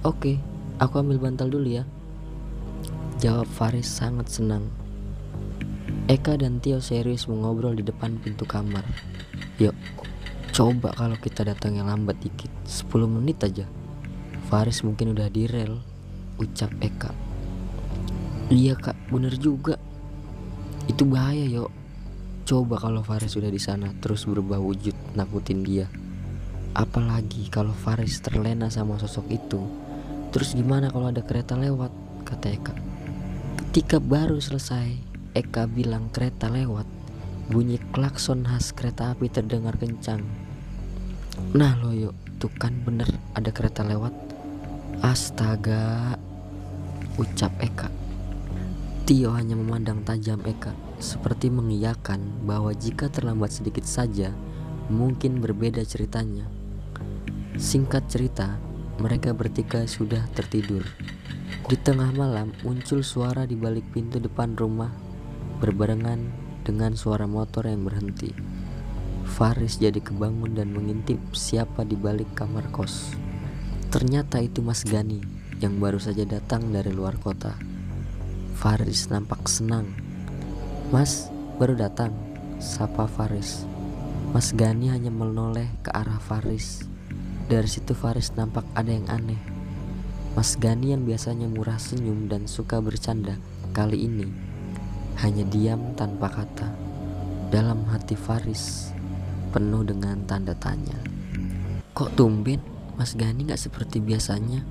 Oke, 0.08 0.40
aku 0.80 1.04
ambil 1.04 1.20
bantal 1.20 1.52
dulu 1.52 1.68
ya. 1.68 1.84
Jawab 3.20 3.44
Faris 3.44 3.84
sangat 3.84 4.32
senang. 4.32 4.72
Eka 6.08 6.40
dan 6.40 6.64
Tio 6.64 6.80
serius 6.80 7.28
mengobrol 7.28 7.76
di 7.76 7.84
depan 7.84 8.16
pintu 8.24 8.48
kamar. 8.48 8.88
Yuk, 9.60 9.76
coba 10.56 10.96
kalau 10.96 11.20
kita 11.20 11.44
datang 11.44 11.76
yang 11.76 11.92
lambat 11.92 12.16
dikit 12.24 12.48
10 12.64 13.04
menit 13.04 13.44
aja. 13.44 13.68
Faris 14.48 14.80
mungkin 14.80 15.12
udah 15.12 15.28
di 15.28 15.44
rel 15.44 15.76
Ucap 16.40 16.72
Eka. 16.80 17.12
Iya 18.48 18.80
kak, 18.80 18.96
bener 19.12 19.36
juga. 19.36 19.76
Itu 20.88 21.04
bahaya 21.04 21.44
yuk. 21.44 21.68
Coba 22.48 22.80
kalau 22.80 23.04
Faris 23.04 23.36
sudah 23.36 23.52
di 23.52 23.60
sana 23.60 23.92
terus 24.00 24.24
berubah 24.24 24.56
wujud 24.60 24.96
nakutin 25.16 25.60
dia. 25.64 25.88
Apalagi 26.74 27.46
kalau 27.54 27.70
Faris 27.70 28.18
terlena 28.18 28.66
sama 28.66 28.98
sosok 28.98 29.30
itu. 29.30 29.62
Terus 30.34 30.58
gimana 30.58 30.90
kalau 30.90 31.06
ada 31.06 31.22
kereta 31.22 31.54
lewat? 31.54 31.94
Kata 32.26 32.50
Eka. 32.50 32.74
Ketika 33.54 34.02
baru 34.02 34.42
selesai, 34.42 34.98
Eka 35.38 35.70
bilang 35.70 36.10
kereta 36.10 36.50
lewat. 36.50 36.82
Bunyi 37.46 37.78
klakson 37.94 38.42
khas 38.42 38.74
kereta 38.74 39.14
api 39.14 39.30
terdengar 39.30 39.78
kencang. 39.78 40.26
Nah 41.54 41.78
lo 41.78 41.94
yuk, 41.94 42.18
tuh 42.42 42.50
kan 42.58 42.74
bener 42.82 43.06
ada 43.38 43.54
kereta 43.54 43.86
lewat. 43.86 44.10
Astaga, 44.98 46.18
ucap 47.14 47.54
Eka. 47.62 47.86
Tio 49.06 49.30
hanya 49.30 49.54
memandang 49.54 50.02
tajam 50.02 50.42
Eka 50.42 50.74
seperti 50.98 51.54
mengiyakan 51.54 52.42
bahwa 52.42 52.74
jika 52.74 53.06
terlambat 53.06 53.54
sedikit 53.54 53.86
saja, 53.86 54.34
mungkin 54.90 55.38
berbeda 55.38 55.86
ceritanya. 55.86 56.53
Singkat 57.54 58.10
cerita, 58.10 58.58
mereka 58.98 59.34
bertiga 59.34 59.86
sudah 59.86 60.24
tertidur. 60.34 60.82
Di 61.64 61.76
tengah 61.80 62.12
malam 62.12 62.52
muncul 62.60 63.00
suara 63.00 63.48
di 63.48 63.56
balik 63.56 63.88
pintu 63.94 64.20
depan 64.20 64.52
rumah 64.54 64.92
berbarengan 65.58 66.20
dengan 66.66 66.92
suara 66.98 67.24
motor 67.24 67.66
yang 67.70 67.86
berhenti. 67.86 68.34
Faris 69.24 69.80
jadi 69.80 69.98
kebangun 69.98 70.58
dan 70.58 70.70
mengintip 70.70 71.18
siapa 71.32 71.82
di 71.82 71.96
balik 71.96 72.36
kamar 72.36 72.68
kos. 72.70 73.16
Ternyata 73.88 74.42
itu 74.42 74.60
Mas 74.60 74.84
Gani 74.84 75.22
yang 75.62 75.80
baru 75.80 75.96
saja 75.96 76.28
datang 76.28 76.74
dari 76.74 76.92
luar 76.92 77.16
kota. 77.16 77.56
Faris 78.54 79.08
nampak 79.10 79.48
senang 79.48 80.04
Mas, 80.92 81.32
baru 81.58 81.74
datang, 81.74 82.12
sapa 82.62 83.08
Faris. 83.08 83.66
Mas 84.32 84.56
Gani 84.56 84.88
hanya 84.88 85.12
menoleh 85.12 85.68
ke 85.84 85.90
arah 85.92 86.22
Faris. 86.22 86.86
Dari 87.50 87.68
situ 87.68 87.92
Faris 87.92 88.32
nampak 88.32 88.64
ada 88.72 88.88
yang 88.88 89.04
aneh. 89.12 89.36
Mas 90.32 90.56
Gani 90.56 90.96
yang 90.96 91.04
biasanya 91.04 91.50
murah 91.50 91.76
senyum 91.76 92.30
dan 92.30 92.48
suka 92.48 92.80
bercanda, 92.80 93.36
kali 93.76 94.08
ini 94.08 94.30
hanya 95.20 95.44
diam 95.44 95.92
tanpa 95.98 96.32
kata. 96.32 96.72
Dalam 97.52 97.84
hati 97.92 98.16
Faris 98.16 98.94
penuh 99.52 99.84
dengan 99.84 100.24
tanda 100.24 100.56
tanya. 100.56 100.96
Kok 101.94 102.16
tumben 102.18 102.58
Mas 102.94 103.12
Gani 103.18 103.46
gak 103.46 103.60
seperti 103.60 104.00
biasanya? 104.00 104.64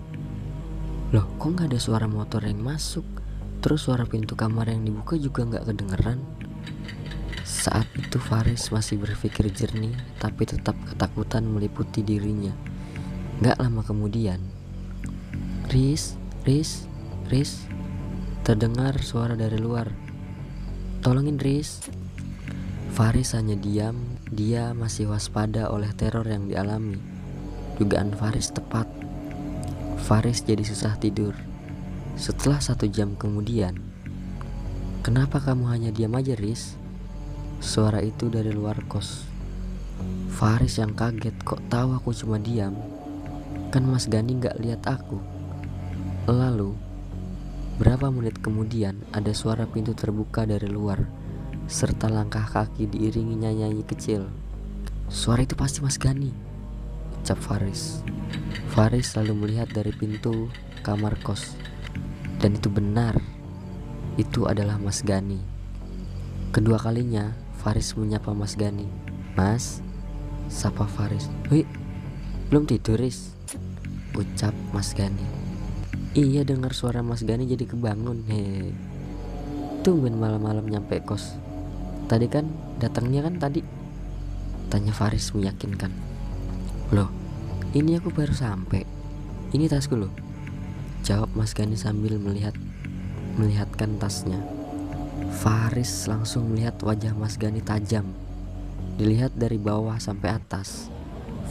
Loh, 1.13 1.29
kok 1.37 1.55
gak 1.55 1.69
ada 1.69 1.79
suara 1.79 2.09
motor 2.09 2.41
yang 2.43 2.59
masuk? 2.59 3.05
Terus 3.63 3.87
suara 3.87 4.03
pintu 4.03 4.35
kamar 4.35 4.67
yang 4.67 4.83
dibuka 4.83 5.15
juga 5.15 5.47
nggak 5.47 5.71
kedengeran. 5.71 6.19
Saat 7.63 7.87
itu 7.95 8.19
Faris 8.19 8.75
masih 8.75 8.99
berpikir 8.99 9.47
jernih, 9.47 9.95
tapi 10.19 10.43
tetap 10.43 10.75
ketakutan 10.83 11.47
meliputi 11.47 12.03
dirinya. 12.03 12.51
Gak 13.39 13.55
lama 13.55 13.79
kemudian, 13.87 14.43
Riz, 15.71 16.19
Riz, 16.43 16.91
Riz, 17.31 17.63
terdengar 18.43 18.99
suara 18.99 19.39
dari 19.39 19.55
luar. 19.55 19.87
Tolongin 20.99 21.39
Riz. 21.39 21.79
Faris 22.91 23.31
hanya 23.31 23.55
diam, 23.55 23.95
dia 24.27 24.75
masih 24.75 25.07
waspada 25.07 25.71
oleh 25.71 25.87
teror 25.95 26.27
yang 26.27 26.51
dialami. 26.51 26.99
Dugaan 27.79 28.11
Faris 28.11 28.51
tepat. 28.51 28.91
Faris 30.03 30.43
jadi 30.43 30.67
susah 30.67 30.99
tidur. 30.99 31.31
Setelah 32.19 32.59
satu 32.59 32.91
jam 32.91 33.15
kemudian, 33.15 33.79
kenapa 34.99 35.39
kamu 35.39 35.71
hanya 35.71 35.95
diam 35.95 36.11
aja, 36.19 36.35
Riz? 36.35 36.82
Suara 37.63 38.03
itu 38.03 38.27
dari 38.27 38.51
luar 38.51 38.83
kos. 38.91 39.23
Faris 40.35 40.83
yang 40.83 40.91
kaget 40.91 41.31
kok 41.47 41.63
tahu 41.71 41.95
aku 41.95 42.11
cuma 42.11 42.35
diam. 42.35 42.75
Kan 43.71 43.87
Mas 43.87 44.11
Gani 44.11 44.35
gak 44.35 44.59
lihat 44.59 44.83
aku. 44.83 45.15
Lalu, 46.27 46.75
berapa 47.79 48.11
menit 48.11 48.43
kemudian 48.43 48.99
ada 49.15 49.31
suara 49.31 49.63
pintu 49.63 49.95
terbuka 49.95 50.43
dari 50.43 50.67
luar 50.67 51.07
serta 51.71 52.11
langkah 52.11 52.43
kaki 52.43 52.83
diiringi 52.83 53.39
nyanyi 53.39 53.87
kecil. 53.87 54.27
Suara 55.07 55.47
itu 55.47 55.55
pasti 55.55 55.79
Mas 55.79 55.95
Gani, 55.95 56.35
ucap 57.23 57.39
Faris. 57.39 58.03
Faris 58.75 59.15
lalu 59.15 59.39
melihat 59.39 59.71
dari 59.71 59.95
pintu 59.95 60.51
kamar 60.83 61.15
kos. 61.23 61.55
Dan 62.43 62.59
itu 62.59 62.67
benar, 62.67 63.23
itu 64.19 64.51
adalah 64.51 64.75
Mas 64.75 64.99
Gani. 64.99 65.39
Kedua 66.51 66.75
kalinya, 66.75 67.42
Faris 67.63 67.95
menyapa 67.95 68.35
Mas 68.35 68.59
Gani. 68.59 68.83
Mas, 69.39 69.79
sapa 70.51 70.83
Faris. 70.83 71.31
Wih, 71.47 71.63
belum 72.51 72.67
tidur? 72.67 72.99
Ucap 74.19 74.51
Mas 74.75 74.91
Gani. 74.91 75.23
Iya 76.11 76.43
dengar 76.43 76.75
suara 76.75 76.99
Mas 76.99 77.23
Gani 77.23 77.47
jadi 77.47 77.63
kebangun. 77.63 78.27
He. 78.27 78.75
Tungguin 79.79 80.19
malam-malam 80.19 80.67
nyampe 80.67 80.99
kos. 81.07 81.39
Tadi 82.11 82.27
kan 82.27 82.51
datangnya 82.83 83.23
kan 83.23 83.39
tadi. 83.39 83.63
Tanya 84.67 84.91
Faris 84.91 85.31
meyakinkan. 85.31 85.95
Loh, 86.91 87.07
ini 87.71 87.95
aku 87.95 88.11
baru 88.11 88.35
sampai. 88.35 88.83
Ini 89.55 89.71
tasku 89.71 89.95
loh. 89.95 90.11
Jawab 91.07 91.31
Mas 91.31 91.55
Gani 91.55 91.79
sambil 91.79 92.19
melihat 92.19 92.59
melihatkan 93.39 93.95
tasnya. 94.03 94.43
Faris 95.43 96.09
langsung 96.09 96.53
melihat 96.53 96.77
wajah 96.81 97.13
Mas 97.13 97.37
Gani 97.37 97.61
tajam. 97.61 98.09
Dilihat 98.97 99.33
dari 99.37 99.61
bawah 99.61 99.97
sampai 100.01 100.37
atas. 100.37 100.89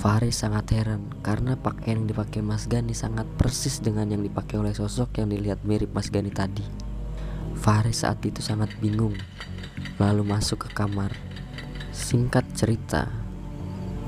Faris 0.02 0.42
sangat 0.42 0.72
heran 0.74 1.06
karena 1.22 1.54
pakaian 1.54 2.02
yang 2.02 2.10
dipakai 2.10 2.42
Mas 2.42 2.66
Gani 2.66 2.90
sangat 2.90 3.28
persis 3.38 3.78
dengan 3.78 4.10
yang 4.10 4.22
dipakai 4.24 4.58
oleh 4.58 4.74
sosok 4.74 5.22
yang 5.22 5.30
dilihat 5.30 5.62
mirip 5.62 5.94
Mas 5.94 6.10
Gani 6.10 6.34
tadi. 6.34 6.64
Faris 7.54 8.02
saat 8.02 8.18
itu 8.26 8.42
sangat 8.42 8.74
bingung, 8.82 9.14
lalu 10.02 10.26
masuk 10.26 10.66
ke 10.66 10.68
kamar. 10.74 11.14
Singkat 11.94 12.42
cerita, 12.58 13.06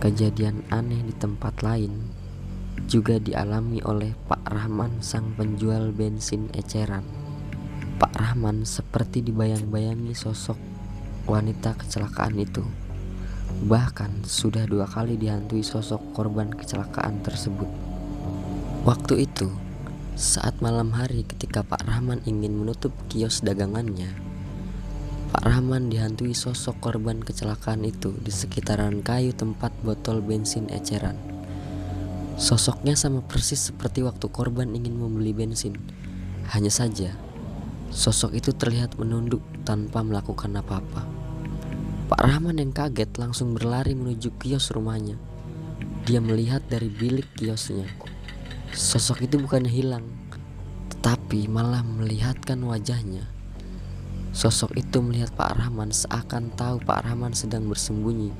kejadian 0.03 0.67
aneh 0.75 0.99
di 1.07 1.15
tempat 1.15 1.63
lain 1.63 2.11
juga 2.91 3.17
dialami 3.23 3.81
oleh 3.87 4.13
Pak 4.29 4.51
Rahman 4.51 5.01
sang 5.01 5.33
penjual 5.39 5.95
bensin 5.95 6.51
eceran. 6.53 7.24
Pak 8.05 8.21
Rahman 8.21 8.69
seperti 8.69 9.25
dibayang-bayangi 9.25 10.13
sosok 10.13 10.61
wanita 11.25 11.73
kecelakaan 11.73 12.37
itu. 12.37 12.61
Bahkan 13.65 14.29
sudah 14.29 14.69
dua 14.69 14.85
kali 14.85 15.17
dihantui 15.17 15.65
sosok 15.65 16.13
korban 16.13 16.53
kecelakaan 16.53 17.25
tersebut. 17.25 17.65
Waktu 18.85 19.25
itu, 19.25 19.49
saat 20.21 20.61
malam 20.61 20.93
hari 20.93 21.25
ketika 21.25 21.65
Pak 21.65 21.89
Rahman 21.89 22.21
ingin 22.29 22.53
menutup 22.53 22.93
kios 23.09 23.41
dagangannya, 23.41 24.13
Pak 25.33 25.41
Rahman 25.49 25.89
dihantui 25.89 26.37
sosok 26.37 26.77
korban 26.85 27.25
kecelakaan 27.25 27.89
itu 27.89 28.13
di 28.21 28.29
sekitaran 28.29 29.01
kayu 29.01 29.33
tempat 29.33 29.73
botol 29.81 30.21
bensin 30.21 30.69
eceran. 30.69 31.17
Sosoknya 32.37 33.01
sama 33.01 33.25
persis 33.25 33.73
seperti 33.73 34.05
waktu 34.05 34.29
korban 34.29 34.77
ingin 34.77 34.93
membeli 34.93 35.33
bensin. 35.33 35.81
Hanya 36.53 36.69
saja, 36.69 37.24
Sosok 37.95 38.35
itu 38.35 38.51
terlihat 38.51 38.99
menunduk 38.99 39.39
tanpa 39.63 40.03
melakukan 40.03 40.51
apa-apa. 40.59 41.07
Pak 42.11 42.21
Rahman 42.27 42.59
yang 42.59 42.75
kaget 42.75 43.15
langsung 43.23 43.55
berlari 43.55 43.95
menuju 43.95 44.35
kios 44.43 44.75
rumahnya. 44.75 45.15
Dia 46.03 46.19
melihat 46.19 46.67
dari 46.67 46.91
bilik 46.91 47.31
kiosnya. 47.39 47.87
Sosok 48.75 49.23
itu 49.23 49.39
bukannya 49.39 49.71
hilang, 49.71 50.03
tetapi 50.91 51.47
malah 51.47 51.87
melihatkan 51.87 52.59
wajahnya. 52.67 53.31
Sosok 54.35 54.75
itu 54.75 54.99
melihat 54.99 55.31
Pak 55.39 55.55
Rahman 55.55 55.95
seakan 55.95 56.51
tahu 56.59 56.83
Pak 56.83 57.07
Rahman 57.07 57.31
sedang 57.39 57.71
bersembunyi. 57.71 58.35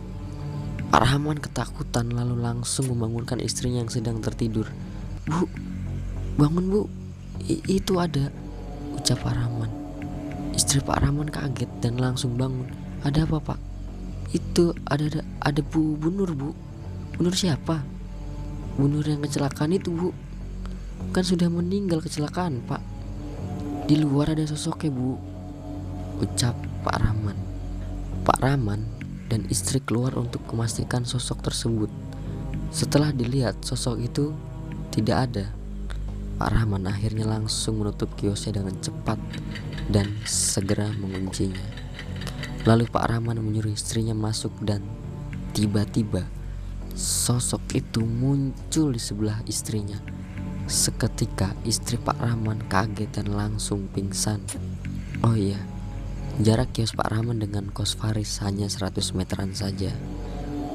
Pak 0.91 0.99
Rahman 0.99 1.39
ketakutan 1.39 2.11
lalu 2.11 2.43
langsung 2.43 2.91
membangunkan 2.91 3.39
istrinya 3.39 3.87
yang 3.87 3.93
sedang 3.95 4.19
tertidur. 4.19 4.67
Bu, 5.31 5.47
bangun 6.43 6.67
bu, 6.67 6.81
I 7.47 7.63
itu 7.71 8.03
ada 8.03 8.35
ucap 9.05 9.21
Pak 9.21 9.37
Rahman. 9.37 9.69
Istri 10.57 10.81
Pak 10.81 11.05
Rahman 11.05 11.29
kaget 11.29 11.69
dan 11.85 12.01
langsung 12.01 12.41
bangun. 12.41 12.73
Ada 13.05 13.29
apa 13.29 13.37
pak? 13.37 13.61
Itu 14.33 14.73
ada 14.89 15.05
ada, 15.05 15.21
ada 15.45 15.61
Bu 15.61 16.01
Bunur 16.01 16.33
bu. 16.33 16.57
Bunur 17.13 17.37
siapa? 17.37 17.85
Bunur 18.81 19.05
yang 19.05 19.21
kecelakaan 19.21 19.77
itu 19.77 19.93
bu. 19.93 20.09
Kan 21.13 21.21
sudah 21.21 21.53
meninggal 21.53 22.01
kecelakaan 22.01 22.65
pak. 22.65 22.81
Di 23.85 24.01
luar 24.01 24.33
ada 24.33 24.49
sosoknya 24.49 24.89
bu. 24.89 25.21
Ucap 26.25 26.57
Pak 26.81 26.97
Rahman. 26.97 27.37
Pak 28.25 28.41
Rahman 28.41 28.89
dan 29.29 29.45
istri 29.53 29.85
keluar 29.85 30.17
untuk 30.17 30.41
memastikan 30.49 31.05
sosok 31.05 31.45
tersebut. 31.45 31.93
Setelah 32.73 33.13
dilihat 33.13 33.61
sosok 33.69 34.01
itu 34.01 34.33
tidak 34.97 35.29
ada 35.29 35.45
Pak 36.35 36.51
Rahman 36.51 36.91
akhirnya 36.91 37.31
langsung 37.31 37.79
menutup 37.79 38.11
kiosnya 38.19 38.59
dengan 38.59 38.75
cepat 38.83 39.19
dan 39.87 40.11
segera 40.27 40.91
menguncinya. 40.99 41.63
Lalu 42.67 42.89
Pak 42.91 43.07
Rahman 43.07 43.39
menyuruh 43.39 43.71
istrinya 43.71 44.17
masuk 44.17 44.51
dan 44.65 44.83
tiba-tiba 45.55 46.27
sosok 46.95 47.61
itu 47.79 48.03
muncul 48.03 48.91
di 48.95 49.01
sebelah 49.03 49.43
istrinya. 49.47 50.01
Seketika 50.65 51.53
istri 51.69 52.01
Pak 52.01 52.17
Rahman 52.17 52.65
kaget 52.73 53.21
dan 53.21 53.37
langsung 53.37 53.87
pingsan. 53.93 54.41
Oh 55.21 55.37
iya, 55.37 55.61
jarak 56.41 56.73
kios 56.73 56.97
Pak 56.97 57.13
Rahman 57.13 57.39
dengan 57.39 57.69
kos 57.69 57.95
Faris 57.95 58.41
hanya 58.41 58.67
100 58.67 59.13
meteran 59.13 59.53
saja. 59.53 59.93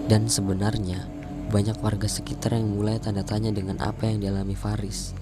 Dan 0.05 0.29
sebenarnya 0.29 1.09
banyak 1.49 1.81
warga 1.81 2.05
sekitar 2.05 2.53
yang 2.53 2.69
mulai 2.69 3.01
tanda 3.01 3.25
tanya 3.25 3.49
dengan 3.49 3.81
apa 3.81 4.05
yang 4.05 4.21
dialami 4.21 4.53
Faris. 4.53 5.17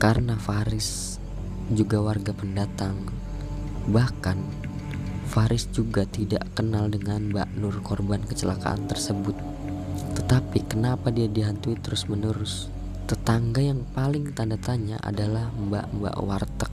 Karena 0.00 0.32
Faris 0.40 1.20
juga 1.68 2.00
warga 2.00 2.32
pendatang, 2.32 2.96
bahkan 3.84 4.40
Faris 5.28 5.68
juga 5.68 6.08
tidak 6.08 6.56
kenal 6.56 6.88
dengan 6.88 7.28
Mbak 7.28 7.60
Nur 7.60 7.84
korban 7.84 8.24
kecelakaan 8.24 8.88
tersebut. 8.88 9.36
Tetapi 10.16 10.64
kenapa 10.72 11.12
dia 11.12 11.28
dihantui 11.28 11.76
terus-menerus? 11.76 12.72
Tetangga 13.04 13.60
yang 13.60 13.84
paling 13.92 14.32
tanda 14.32 14.56
tanya 14.56 14.96
adalah 15.04 15.52
Mbak-mbak 15.52 16.16
warteg 16.16 16.72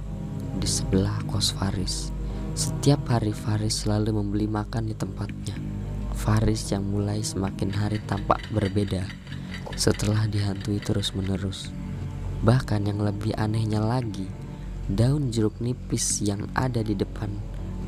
di 0.63 0.69
sebelah 0.71 1.19
kos 1.27 1.51
Faris. 1.51 2.15
Setiap 2.55 3.11
hari 3.11 3.35
Faris 3.35 3.83
selalu 3.83 4.23
membeli 4.23 4.47
makan 4.47 4.87
di 4.87 4.95
tempatnya. 4.95 5.59
Faris 6.15 6.71
yang 6.71 6.87
mulai 6.87 7.19
semakin 7.21 7.75
hari 7.75 7.99
tampak 8.07 8.39
berbeda 8.55 9.03
setelah 9.75 10.25
dihantui 10.31 10.79
terus-menerus. 10.79 11.75
Bahkan 12.45 12.85
yang 12.85 13.01
lebih 13.01 13.33
anehnya 13.33 13.81
lagi, 13.81 14.29
daun 14.85 15.33
jeruk 15.33 15.57
nipis 15.57 16.21
yang 16.21 16.45
ada 16.53 16.85
di 16.85 16.93
depan 16.93 17.33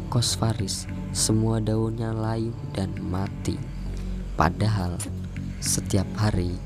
kos 0.10 0.34
Faris, 0.34 0.89
semua 1.14 1.62
daunnya 1.62 2.10
layu 2.10 2.50
dan 2.74 2.89
mati. 2.97 3.62
Padahal 4.34 4.97
setiap 5.62 6.10
hari 6.18 6.58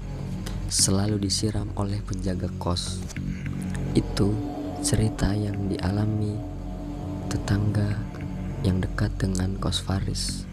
selalu 0.72 1.20
disiram 1.28 1.68
oleh 1.76 2.00
penjaga 2.00 2.48
kos. 2.56 3.04
Itu 3.92 4.32
cerita 4.80 5.36
yang 5.36 5.68
dialami 5.68 6.40
tetangga 7.28 8.00
yang 8.64 8.80
dekat 8.80 9.12
dengan 9.20 9.60
kos 9.60 9.84
Faris. 9.84 10.48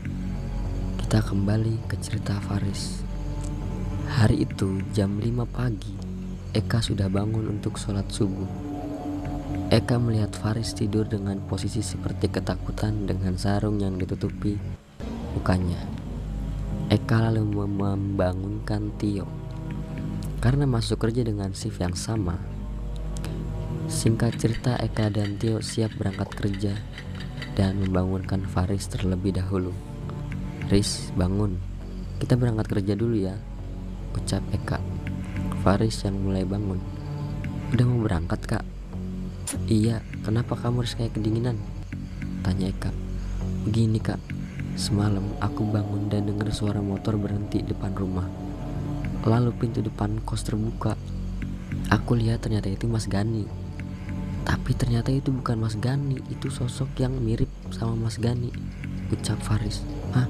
Kita 0.98 1.22
kembali 1.22 1.86
ke 1.86 1.94
cerita 2.02 2.42
Faris. 2.42 3.06
Hari 4.18 4.42
itu 4.42 4.82
jam 4.90 5.14
5 5.22 5.46
pagi 5.46 5.94
Eka 6.50 6.82
sudah 6.82 7.06
bangun 7.06 7.46
untuk 7.46 7.78
sholat 7.78 8.10
subuh. 8.10 8.46
Eka 9.70 10.02
melihat 10.02 10.34
Faris 10.34 10.74
tidur 10.74 11.06
dengan 11.06 11.38
posisi 11.46 11.78
seperti 11.78 12.26
ketakutan 12.26 13.06
dengan 13.06 13.38
sarung 13.38 13.78
yang 13.78 13.94
ditutupi 13.94 14.58
mukanya. 15.38 15.78
Eka 16.90 17.30
lalu 17.30 17.46
membangunkan 17.54 18.90
Tio. 18.98 19.30
Karena 20.42 20.66
masuk 20.66 21.06
kerja 21.06 21.22
dengan 21.22 21.54
shift 21.54 21.78
yang 21.78 21.94
sama, 21.94 22.34
Singkat 23.90 24.38
cerita, 24.38 24.78
Eka 24.78 25.10
dan 25.10 25.34
Tio 25.34 25.58
siap 25.58 25.98
berangkat 25.98 26.30
kerja 26.38 26.78
dan 27.58 27.82
membangunkan 27.82 28.46
Faris 28.46 28.86
terlebih 28.86 29.34
dahulu. 29.34 29.74
Riz, 30.70 31.10
bangun. 31.18 31.58
Kita 32.22 32.38
berangkat 32.38 32.70
kerja 32.70 32.94
dulu 32.94 33.18
ya, 33.18 33.34
ucap 34.14 34.46
Eka. 34.54 34.99
Faris 35.60 36.08
yang 36.08 36.16
mulai 36.24 36.40
bangun. 36.48 36.80
Udah 37.68 37.84
mau 37.84 38.00
berangkat, 38.00 38.40
Kak? 38.48 38.64
Iya, 39.68 40.00
kenapa 40.24 40.56
kamu 40.56 40.80
harus 40.80 40.96
kayak 40.96 41.12
kedinginan? 41.12 41.60
Tanya 42.40 42.72
Eka. 42.72 42.88
Begini, 43.68 44.00
Kak. 44.00 44.16
Semalam 44.80 45.20
aku 45.36 45.68
bangun 45.68 46.08
dan 46.08 46.24
dengar 46.24 46.48
suara 46.48 46.80
motor 46.80 47.20
berhenti 47.20 47.60
depan 47.60 47.92
rumah. 47.92 48.24
Lalu 49.28 49.52
pintu 49.60 49.84
depan 49.84 50.24
kos 50.24 50.48
terbuka. 50.48 50.96
Aku 51.92 52.16
lihat 52.16 52.40
ternyata 52.40 52.72
itu 52.72 52.88
Mas 52.88 53.04
Gani. 53.04 53.44
Tapi 54.48 54.72
ternyata 54.72 55.12
itu 55.12 55.28
bukan 55.28 55.60
Mas 55.60 55.76
Gani, 55.76 56.24
itu 56.32 56.48
sosok 56.48 56.88
yang 56.96 57.12
mirip 57.20 57.52
sama 57.68 57.92
Mas 58.00 58.16
Gani. 58.16 58.48
Ucap 59.12 59.36
Faris. 59.44 59.84
Hah? 60.16 60.24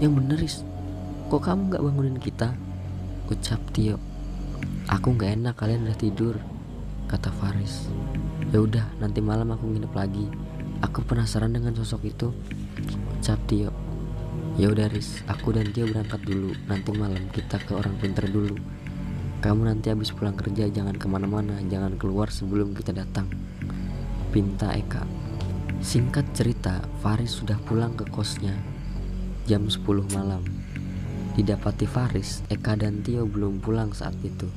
Yang 0.00 0.12
bener 0.16 0.38
Riz 0.40 0.56
Kok 1.28 1.44
kamu 1.44 1.76
gak 1.76 1.84
bangunin 1.84 2.16
kita? 2.16 2.56
Ucap 3.28 3.60
Tio 3.76 4.15
Aku 4.86 5.18
gak 5.18 5.34
enak 5.34 5.58
kalian 5.58 5.82
udah 5.82 5.98
tidur 5.98 6.38
Kata 7.06 7.30
Faris. 7.38 7.86
Ya 8.50 8.58
udah 8.58 8.82
nanti 8.98 9.22
malam 9.22 9.54
aku 9.54 9.70
nginep 9.70 9.94
lagi. 9.94 10.26
Aku 10.82 11.06
penasaran 11.06 11.54
dengan 11.54 11.70
sosok 11.78 12.02
itu. 12.02 12.34
Ucap 13.14 13.38
Tio 13.46 13.70
Ya 14.58 14.66
udah 14.66 14.90
Riz, 14.90 15.22
aku 15.30 15.54
dan 15.54 15.70
Tio 15.70 15.86
berangkat 15.86 16.26
dulu. 16.26 16.50
Nanti 16.66 16.90
malam 16.98 17.30
kita 17.30 17.62
ke 17.62 17.78
orang 17.78 17.94
pinter 18.02 18.26
dulu. 18.26 18.58
Kamu 19.38 19.70
nanti 19.70 19.94
habis 19.94 20.10
pulang 20.10 20.34
kerja 20.34 20.66
jangan 20.66 20.98
ke 20.98 21.06
mana-mana. 21.06 21.62
Jangan 21.62 21.94
keluar 21.94 22.34
sebelum 22.34 22.74
kita 22.74 22.90
datang. 22.90 23.30
Pinta 24.34 24.74
Eka. 24.74 25.06
Singkat 25.78 26.34
cerita, 26.34 26.82
Faris 27.06 27.38
sudah 27.38 27.62
pulang 27.70 27.94
ke 27.94 28.02
kosnya. 28.10 28.58
Jam 29.46 29.70
10 29.70 29.86
malam. 30.10 30.42
Didapati 31.36 31.84
Faris, 31.84 32.40
Eka 32.48 32.80
dan 32.80 33.04
Tio 33.04 33.28
belum 33.28 33.60
pulang 33.60 33.92
saat 33.92 34.16
itu. 34.24 34.48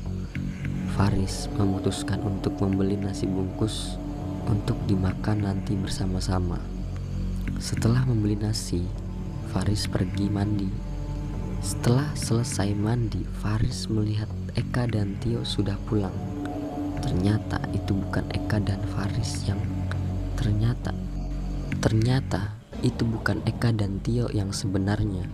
Faris 0.96 1.52
memutuskan 1.60 2.24
untuk 2.24 2.56
membeli 2.64 2.96
nasi 2.96 3.28
bungkus 3.28 4.00
untuk 4.48 4.80
dimakan 4.88 5.44
nanti 5.44 5.76
bersama-sama. 5.76 6.56
Setelah 7.60 8.08
membeli 8.08 8.40
nasi, 8.40 8.88
Faris 9.52 9.92
pergi 9.92 10.32
mandi. 10.32 10.72
Setelah 11.60 12.16
selesai 12.16 12.72
mandi, 12.72 13.28
Faris 13.44 13.92
melihat 13.92 14.32
Eka 14.56 14.88
dan 14.88 15.20
Tio 15.20 15.44
sudah 15.44 15.76
pulang. 15.84 16.16
Ternyata 17.04 17.60
itu 17.76 17.92
bukan 17.92 18.24
Eka 18.32 18.64
dan 18.64 18.80
Faris 18.96 19.44
yang 19.44 19.60
ternyata 20.40 20.96
ternyata 21.84 22.56
itu 22.80 23.04
bukan 23.04 23.44
Eka 23.44 23.76
dan 23.76 24.00
Tio 24.00 24.32
yang 24.32 24.56
sebenarnya. 24.56 25.28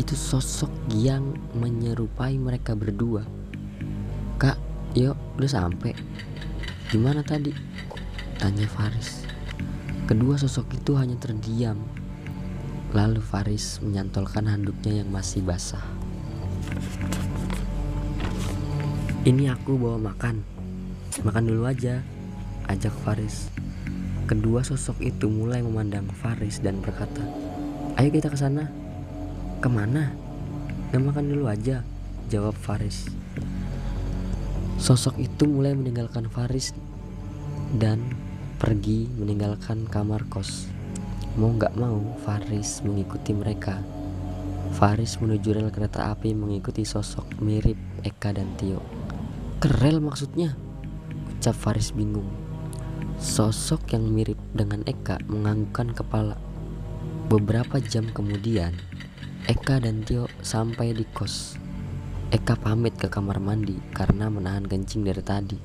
Itu 0.00 0.16
sosok 0.16 0.72
yang 0.96 1.36
menyerupai 1.52 2.40
mereka 2.40 2.72
berdua. 2.72 3.28
Kak, 4.40 4.56
yuk 4.96 5.16
udah 5.36 5.50
sampai. 5.50 5.92
Gimana 6.88 7.20
tadi? 7.20 7.52
Tanya 8.40 8.64
Faris. 8.68 9.28
Kedua 10.08 10.40
sosok 10.40 10.72
itu 10.76 10.96
hanya 10.96 11.16
terdiam. 11.20 11.76
Lalu 12.92 13.20
Faris 13.20 13.80
menyantolkan 13.80 14.48
handuknya 14.48 15.04
yang 15.04 15.08
masih 15.08 15.40
basah. 15.40 15.84
Ini 19.22 19.54
aku 19.54 19.78
bawa 19.78 20.10
makan. 20.12 20.42
Makan 21.22 21.44
dulu 21.46 21.70
aja, 21.70 22.02
ajak 22.66 22.92
Faris. 23.06 23.52
Kedua 24.26 24.64
sosok 24.66 24.98
itu 25.04 25.28
mulai 25.28 25.62
memandang 25.62 26.08
Faris 26.10 26.58
dan 26.58 26.80
berkata, 26.82 27.22
Ayo 28.00 28.08
kita 28.10 28.32
ke 28.32 28.38
sana. 28.40 28.81
Ke 29.62 29.70
mana? 29.70 30.10
Gak 30.90 30.98
makan 31.06 31.30
dulu 31.30 31.46
aja, 31.46 31.86
jawab 32.26 32.58
Faris. 32.58 33.06
Sosok 34.74 35.22
itu 35.22 35.46
mulai 35.46 35.70
meninggalkan 35.78 36.26
Faris 36.26 36.74
dan 37.78 38.02
pergi 38.58 39.06
meninggalkan 39.14 39.86
kamar 39.86 40.26
kos. 40.26 40.66
Mau 41.38 41.54
gak 41.54 41.78
mau, 41.78 42.02
Faris 42.26 42.82
mengikuti 42.82 43.30
mereka. 43.30 43.78
Faris 44.74 45.22
menuju 45.22 45.54
rel 45.54 45.70
kereta 45.70 46.10
api 46.10 46.34
mengikuti 46.34 46.82
sosok 46.82 47.38
mirip 47.38 47.78
Eka 48.02 48.34
dan 48.34 48.50
Tio. 48.58 48.82
Kerel 49.62 50.02
maksudnya? 50.02 50.58
Ucap 51.38 51.54
Faris 51.54 51.94
bingung. 51.94 52.26
Sosok 53.22 53.94
yang 53.94 54.10
mirip 54.10 54.42
dengan 54.58 54.82
Eka 54.90 55.22
menganggukkan 55.30 55.94
kepala. 55.94 56.34
Beberapa 57.30 57.78
jam 57.78 58.10
kemudian, 58.10 58.74
Eka 59.42 59.82
dan 59.82 60.06
Tio 60.06 60.30
sampai 60.38 60.94
di 60.94 61.02
kos. 61.02 61.58
Eka 62.30 62.54
pamit 62.54 62.94
ke 62.94 63.10
kamar 63.10 63.42
mandi 63.42 63.74
karena 63.90 64.30
menahan 64.30 64.62
kencing 64.62 65.02
dari 65.02 65.18
tadi. 65.18 65.58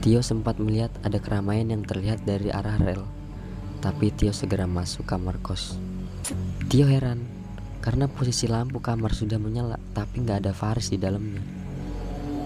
Tio 0.00 0.24
sempat 0.24 0.56
melihat 0.56 0.88
ada 1.04 1.20
keramaian 1.20 1.68
yang 1.68 1.84
terlihat 1.84 2.24
dari 2.24 2.48
arah 2.48 2.80
rel, 2.80 3.04
tapi 3.84 4.08
Tio 4.08 4.32
segera 4.32 4.64
masuk 4.64 5.04
kamar 5.04 5.36
kos. 5.44 5.76
Tio 6.72 6.88
heran 6.88 7.28
karena 7.84 8.08
posisi 8.08 8.48
lampu 8.48 8.80
kamar 8.80 9.12
sudah 9.12 9.36
menyala, 9.36 9.76
tapi 9.92 10.24
nggak 10.24 10.48
ada 10.48 10.52
Faris 10.56 10.88
di 10.88 10.96
dalamnya. 10.96 11.44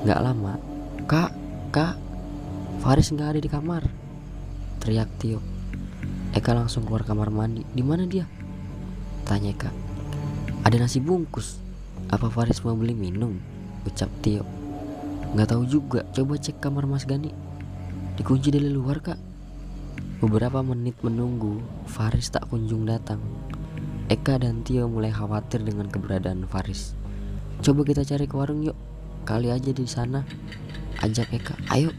Nggak 0.03 0.21
lama, 0.27 0.59
kak, 1.07 1.31
kak, 1.71 1.95
Faris 2.83 3.15
nggak 3.15 3.39
ada 3.39 3.41
di 3.41 3.47
kamar. 3.47 3.87
Teriak 4.83 5.23
Tio. 5.23 5.39
Eka 6.35 6.51
langsung 6.51 6.83
keluar 6.83 7.07
kamar 7.07 7.31
mandi. 7.31 7.63
Di 7.63 7.87
mana 7.87 8.11
dia? 8.11 8.27
Tanya 9.23 9.55
Eka. 9.55 9.92
Ada 10.63 10.79
nasi 10.79 11.03
bungkus. 11.03 11.59
Apa 12.07 12.31
Faris 12.31 12.63
mau 12.63 12.79
beli 12.79 12.95
minum? 12.95 13.35
Ucap 13.83 14.07
Tio. 14.23 14.47
Gak 15.35 15.51
tahu 15.51 15.67
juga. 15.67 16.07
Coba 16.15 16.39
cek 16.39 16.63
kamar 16.63 16.87
Mas 16.87 17.03
Gani. 17.03 17.35
Dikunci 18.15 18.55
dari 18.55 18.71
luar 18.71 19.03
kak. 19.03 19.19
Beberapa 20.23 20.63
menit 20.63 20.95
menunggu, 21.03 21.59
Faris 21.91 22.31
tak 22.31 22.47
kunjung 22.47 22.87
datang. 22.87 23.19
Eka 24.07 24.39
dan 24.39 24.63
Tio 24.63 24.87
mulai 24.87 25.11
khawatir 25.11 25.67
dengan 25.67 25.91
keberadaan 25.91 26.47
Faris. 26.47 26.95
Coba 27.59 27.83
kita 27.83 28.07
cari 28.07 28.31
ke 28.31 28.35
warung 28.39 28.63
yuk. 28.63 28.79
Kali 29.27 29.51
aja 29.51 29.75
di 29.75 29.83
sana. 29.91 30.23
Ajak 31.03 31.35
Eka. 31.35 31.59
Ayo. 31.75 31.91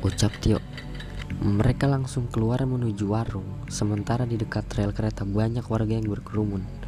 Ucap 0.00 0.32
Tio. 0.40 0.56
Mereka 1.44 1.84
langsung 1.84 2.32
keluar 2.32 2.64
menuju 2.64 3.12
warung, 3.12 3.68
sementara 3.68 4.24
di 4.24 4.40
dekat 4.40 4.72
rel 4.72 4.96
kereta 4.96 5.28
banyak 5.28 5.68
warga 5.68 6.00
yang 6.00 6.08
berkerumun. 6.08 6.79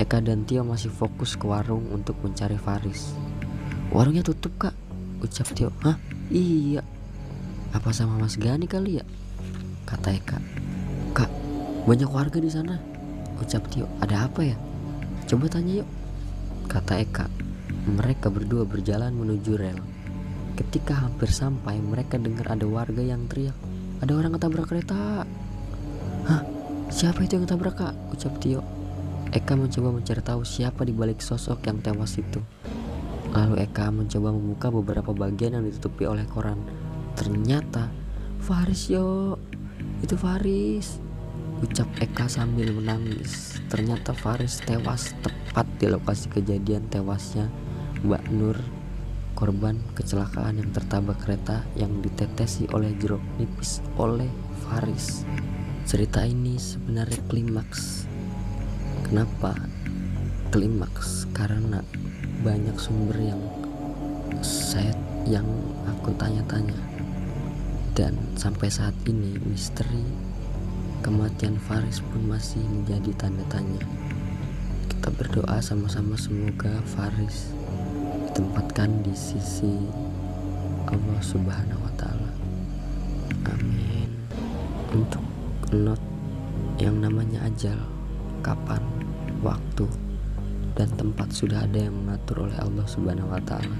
Eka 0.00 0.24
dan 0.24 0.48
Tio 0.48 0.64
masih 0.64 0.88
fokus 0.88 1.36
ke 1.36 1.44
warung 1.44 1.84
untuk 1.92 2.16
mencari 2.24 2.56
Faris. 2.56 3.12
Warungnya 3.92 4.24
tutup 4.24 4.56
kak, 4.56 4.72
ucap 5.20 5.44
Tio. 5.52 5.68
Hah? 5.84 6.00
Iya. 6.32 6.80
Apa 7.76 7.92
sama 7.92 8.16
Mas 8.16 8.40
Gani 8.40 8.64
kali 8.64 8.96
ya? 8.96 9.04
Kata 9.84 10.16
Eka. 10.16 10.40
Kak, 11.12 11.28
banyak 11.84 12.08
warga 12.08 12.40
di 12.40 12.48
sana. 12.48 12.80
Ucap 13.36 13.68
Tio. 13.68 13.84
Ada 14.00 14.32
apa 14.32 14.40
ya? 14.48 14.56
Coba 15.28 15.52
tanya 15.52 15.84
yuk. 15.84 15.88
Kata 16.72 16.96
Eka. 16.96 17.28
Mereka 17.84 18.32
berdua 18.32 18.64
berjalan 18.64 19.12
menuju 19.12 19.60
rel. 19.60 19.76
Ketika 20.56 21.04
hampir 21.04 21.28
sampai, 21.28 21.76
mereka 21.84 22.16
dengar 22.16 22.48
ada 22.48 22.64
warga 22.64 23.04
yang 23.04 23.28
teriak. 23.28 23.56
Ada 24.00 24.12
orang 24.16 24.40
ketabrak 24.40 24.72
kereta. 24.72 25.28
Hah? 26.24 26.42
Siapa 26.88 27.28
itu 27.28 27.36
yang 27.36 27.44
ketabrak 27.44 27.76
kak? 27.76 27.94
Ucap 28.08 28.40
Tio. 28.40 28.81
Eka 29.32 29.56
mencoba 29.56 29.96
mencari 29.96 30.20
tahu 30.20 30.44
siapa 30.44 30.84
di 30.84 30.92
balik 30.92 31.24
sosok 31.24 31.64
yang 31.64 31.80
tewas 31.80 32.20
itu. 32.20 32.44
Lalu 33.32 33.64
Eka 33.64 33.88
mencoba 33.88 34.28
membuka 34.28 34.68
beberapa 34.68 35.16
bagian 35.16 35.56
yang 35.56 35.64
ditutupi 35.64 36.04
oleh 36.04 36.28
koran. 36.28 36.60
Ternyata 37.16 37.88
Faris 38.44 38.92
yo, 38.92 39.40
itu 40.04 40.20
Faris. 40.20 41.00
Ucap 41.64 41.88
Eka 41.96 42.28
sambil 42.28 42.76
menangis. 42.76 43.56
Ternyata 43.72 44.12
Faris 44.12 44.60
tewas 44.68 45.16
tepat 45.24 45.64
di 45.80 45.88
lokasi 45.88 46.28
kejadian 46.28 46.92
tewasnya 46.92 47.48
Mbak 48.04 48.24
Nur 48.36 48.60
korban 49.32 49.80
kecelakaan 49.96 50.60
yang 50.60 50.70
tertabrak 50.76 51.24
kereta 51.24 51.64
yang 51.74 52.04
ditetesi 52.04 52.68
oleh 52.76 52.92
jeruk 53.00 53.24
nipis 53.40 53.80
oleh 53.96 54.28
Faris. 54.68 55.24
Cerita 55.88 56.22
ini 56.28 56.60
sebenarnya 56.60 57.18
klimaks. 57.32 58.11
Kenapa 59.12 59.52
klimaks? 60.48 61.28
Karena 61.36 61.84
banyak 62.40 62.72
sumber 62.80 63.20
yang 63.20 63.44
saya 64.40 64.88
yang 65.28 65.44
aku 65.84 66.16
tanya-tanya 66.16 66.80
dan 67.92 68.16
sampai 68.40 68.72
saat 68.72 68.96
ini 69.04 69.36
misteri 69.44 70.00
kematian 71.04 71.60
Faris 71.60 72.00
pun 72.00 72.24
masih 72.24 72.64
menjadi 72.64 73.12
tanda 73.20 73.44
tanya. 73.52 73.84
kita 74.88 75.12
berdoa 75.12 75.60
sama-sama 75.60 76.16
semoga 76.16 76.72
Faris 76.96 77.52
ditempatkan 78.32 79.04
di 79.04 79.12
sisi 79.12 79.76
Allah 80.88 81.20
Subhanahu 81.20 81.84
wa 81.84 81.92
taala. 82.00 82.32
Amin. 83.44 84.08
Untuk 84.96 85.20
not 85.68 86.00
yang 86.80 86.96
namanya 87.04 87.44
ajal, 87.44 87.76
kapan, 88.42 88.91
waktu, 89.42 89.86
dan 90.78 90.88
tempat 90.96 91.28
sudah 91.34 91.66
ada 91.68 91.90
yang 91.90 91.92
mengatur 91.92 92.48
oleh 92.48 92.56
Allah 92.62 92.86
Subhanahu 92.88 93.28
wa 93.28 93.42
taala. 93.44 93.76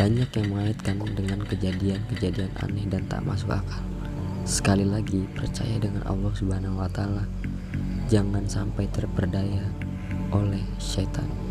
Banyak 0.00 0.28
yang 0.32 0.46
mengaitkan 0.52 0.96
dengan 1.12 1.40
kejadian-kejadian 1.44 2.52
aneh 2.62 2.86
dan 2.88 3.04
tak 3.10 3.20
masuk 3.26 3.52
akal. 3.52 3.84
Sekali 4.46 4.86
lagi, 4.86 5.26
percaya 5.34 5.76
dengan 5.76 6.06
Allah 6.06 6.32
Subhanahu 6.32 6.80
wa 6.80 6.88
taala. 6.88 7.26
Jangan 8.06 8.46
sampai 8.46 8.86
terperdaya 8.94 9.66
oleh 10.30 10.62
syaitan. 10.78 11.45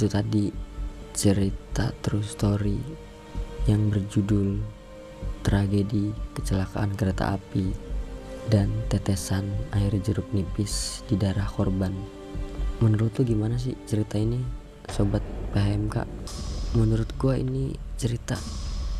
Itu 0.00 0.08
tadi 0.08 0.48
cerita 1.12 1.92
true 2.00 2.24
story 2.24 2.80
yang 3.68 3.92
berjudul 3.92 4.56
Tragedi 5.44 6.08
Kecelakaan 6.32 6.96
Kereta 6.96 7.36
Api 7.36 7.68
dan 8.48 8.72
Tetesan 8.88 9.44
Air 9.76 9.92
Jeruk 10.00 10.24
Nipis 10.32 11.04
di 11.04 11.20
Darah 11.20 11.44
Korban. 11.44 11.92
Menurut 12.80 13.12
lu 13.20 13.28
gimana 13.28 13.60
sih 13.60 13.76
cerita 13.84 14.16
ini, 14.16 14.40
sobat 14.88 15.20
PHMK? 15.52 16.08
Menurut 16.80 17.12
gua 17.20 17.36
ini 17.36 17.76
cerita 18.00 18.40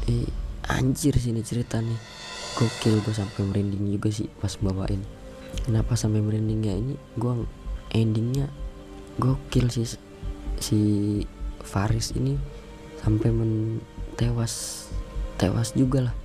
eh 0.04 0.28
anjir 0.68 1.16
sih 1.16 1.32
ini 1.32 1.40
cerita 1.40 1.80
nih. 1.80 1.96
Gokil 2.60 3.00
gue 3.00 3.14
sampai 3.16 3.40
merinding 3.48 3.88
juga 3.88 4.12
sih 4.12 4.28
pas 4.28 4.52
bawain. 4.60 5.00
Kenapa 5.64 5.96
sampai 5.96 6.20
merinding 6.20 6.60
ya 6.60 6.76
ini? 6.76 6.92
Gua 7.16 7.40
endingnya 7.88 8.52
gokil 9.16 9.72
sih 9.72 10.09
si 10.60 10.80
Faris 11.64 12.12
ini 12.14 12.36
sampai 13.00 13.32
men 13.32 13.80
tewas 14.14 14.86
tewas 15.40 15.72
juga 15.72 16.12
lah. 16.12 16.16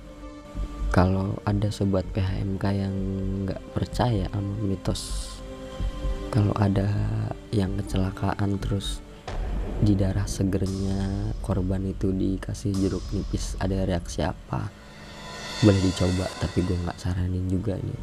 Kalau 0.92 1.36
ada 1.44 1.68
sobat 1.72 2.06
PHMK 2.14 2.64
yang 2.72 2.94
nggak 3.44 3.60
percaya 3.74 4.30
sama 4.32 4.54
mitos 4.64 5.34
kalau 6.36 6.52
ada 6.60 6.84
yang 7.48 7.72
kecelakaan 7.80 8.60
terus 8.60 9.00
di 9.80 9.96
darah 9.96 10.28
segernya 10.28 11.32
korban 11.40 11.80
itu 11.84 12.12
dikasih 12.12 12.76
jeruk 12.76 13.04
nipis 13.16 13.56
ada 13.56 13.88
reaksi 13.88 14.20
apa? 14.20 14.68
Boleh 15.64 15.80
dicoba 15.80 16.28
tapi 16.36 16.60
gue 16.60 16.76
nggak 16.76 17.00
saranin 17.00 17.48
juga 17.48 17.80
nih 17.80 18.00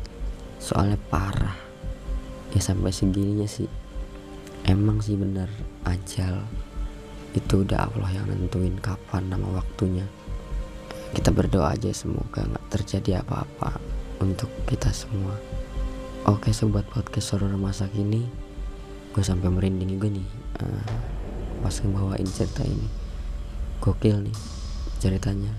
soalnya 0.58 0.98
parah. 1.14 1.54
Ya 2.54 2.62
sampai 2.62 2.90
segininya 2.90 3.46
sih 3.46 3.70
emang 4.68 5.03
sih 5.03 5.20
bener 5.20 5.49
ajal. 5.84 6.43
Itu 7.34 7.66
udah 7.66 7.89
Allah 7.89 8.22
yang 8.22 8.30
nentuin 8.30 8.78
kapan 8.78 9.28
nama 9.28 9.57
waktunya. 9.57 10.05
Kita 11.14 11.30
berdoa 11.34 11.74
aja 11.74 11.89
semoga 11.93 12.45
nggak 12.45 12.66
terjadi 12.74 13.22
apa-apa 13.26 13.78
untuk 14.22 14.49
kita 14.70 14.89
semua. 14.93 15.36
Oke 16.24 16.55
sobat 16.55 16.88
podcast 16.88 17.36
horror 17.36 17.53
masa 17.59 17.91
kini 17.91 18.24
gue 19.14 19.22
sampai 19.22 19.45
merinding 19.45 19.93
juga 19.93 20.09
nih 20.09 20.26
uh, 20.64 20.86
pas 21.61 21.76
ngebawain 21.84 22.26
cerita 22.26 22.66
ini. 22.66 22.88
Gokil 23.84 24.26
nih 24.26 24.38
ceritanya 25.03 25.51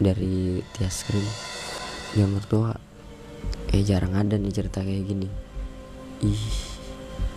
dari 0.00 0.64
Tias 0.74 1.04
Krim 1.04 1.26
yang 2.16 2.32
mertua 2.32 2.72
eh 3.68 3.84
jarang 3.84 4.16
ada 4.16 4.40
nih 4.40 4.50
cerita 4.50 4.80
kayak 4.80 5.04
gini. 5.04 5.28
Ih 6.24 6.77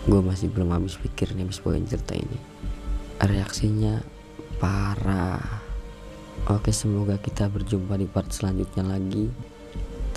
gue 0.08 0.22
masih 0.22 0.50
belum 0.50 0.74
habis 0.74 0.98
pikir 0.98 1.34
nih 1.38 1.46
habis 1.46 1.62
bawain 1.62 1.86
cerita 1.86 2.18
ini. 2.18 2.40
Reaksinya 3.22 4.02
parah. 4.58 5.62
Oke 6.50 6.74
semoga 6.74 7.22
kita 7.22 7.46
berjumpa 7.50 7.98
di 8.02 8.10
part 8.10 8.34
selanjutnya 8.34 8.86
lagi. 8.86 9.30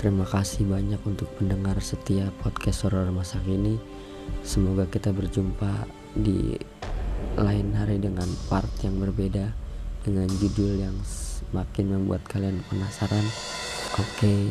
Terima 0.01 0.25
kasih 0.25 0.65
banyak 0.65 1.01
untuk 1.05 1.29
pendengar 1.37 1.77
setia 1.81 2.29
podcast 2.41 2.85
horror 2.85 3.09
masa 3.13 3.41
kini 3.41 3.77
semoga 4.41 4.85
kita 4.89 5.13
berjumpa 5.13 5.85
di 6.15 6.57
lain 7.35 7.75
hari 7.75 7.99
dengan 7.99 8.27
part 8.47 8.69
yang 8.81 8.97
berbeda 9.01 9.51
dengan 10.05 10.29
judul 10.39 10.79
yang 10.79 10.95
semakin 11.03 11.99
membuat 11.99 12.23
kalian 12.29 12.61
penasaran. 12.69 13.25
Oke 13.97 14.49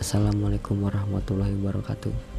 assalamualaikum 0.00 0.82
warahmatullahi 0.82 1.54
wabarakatuh 1.62 2.33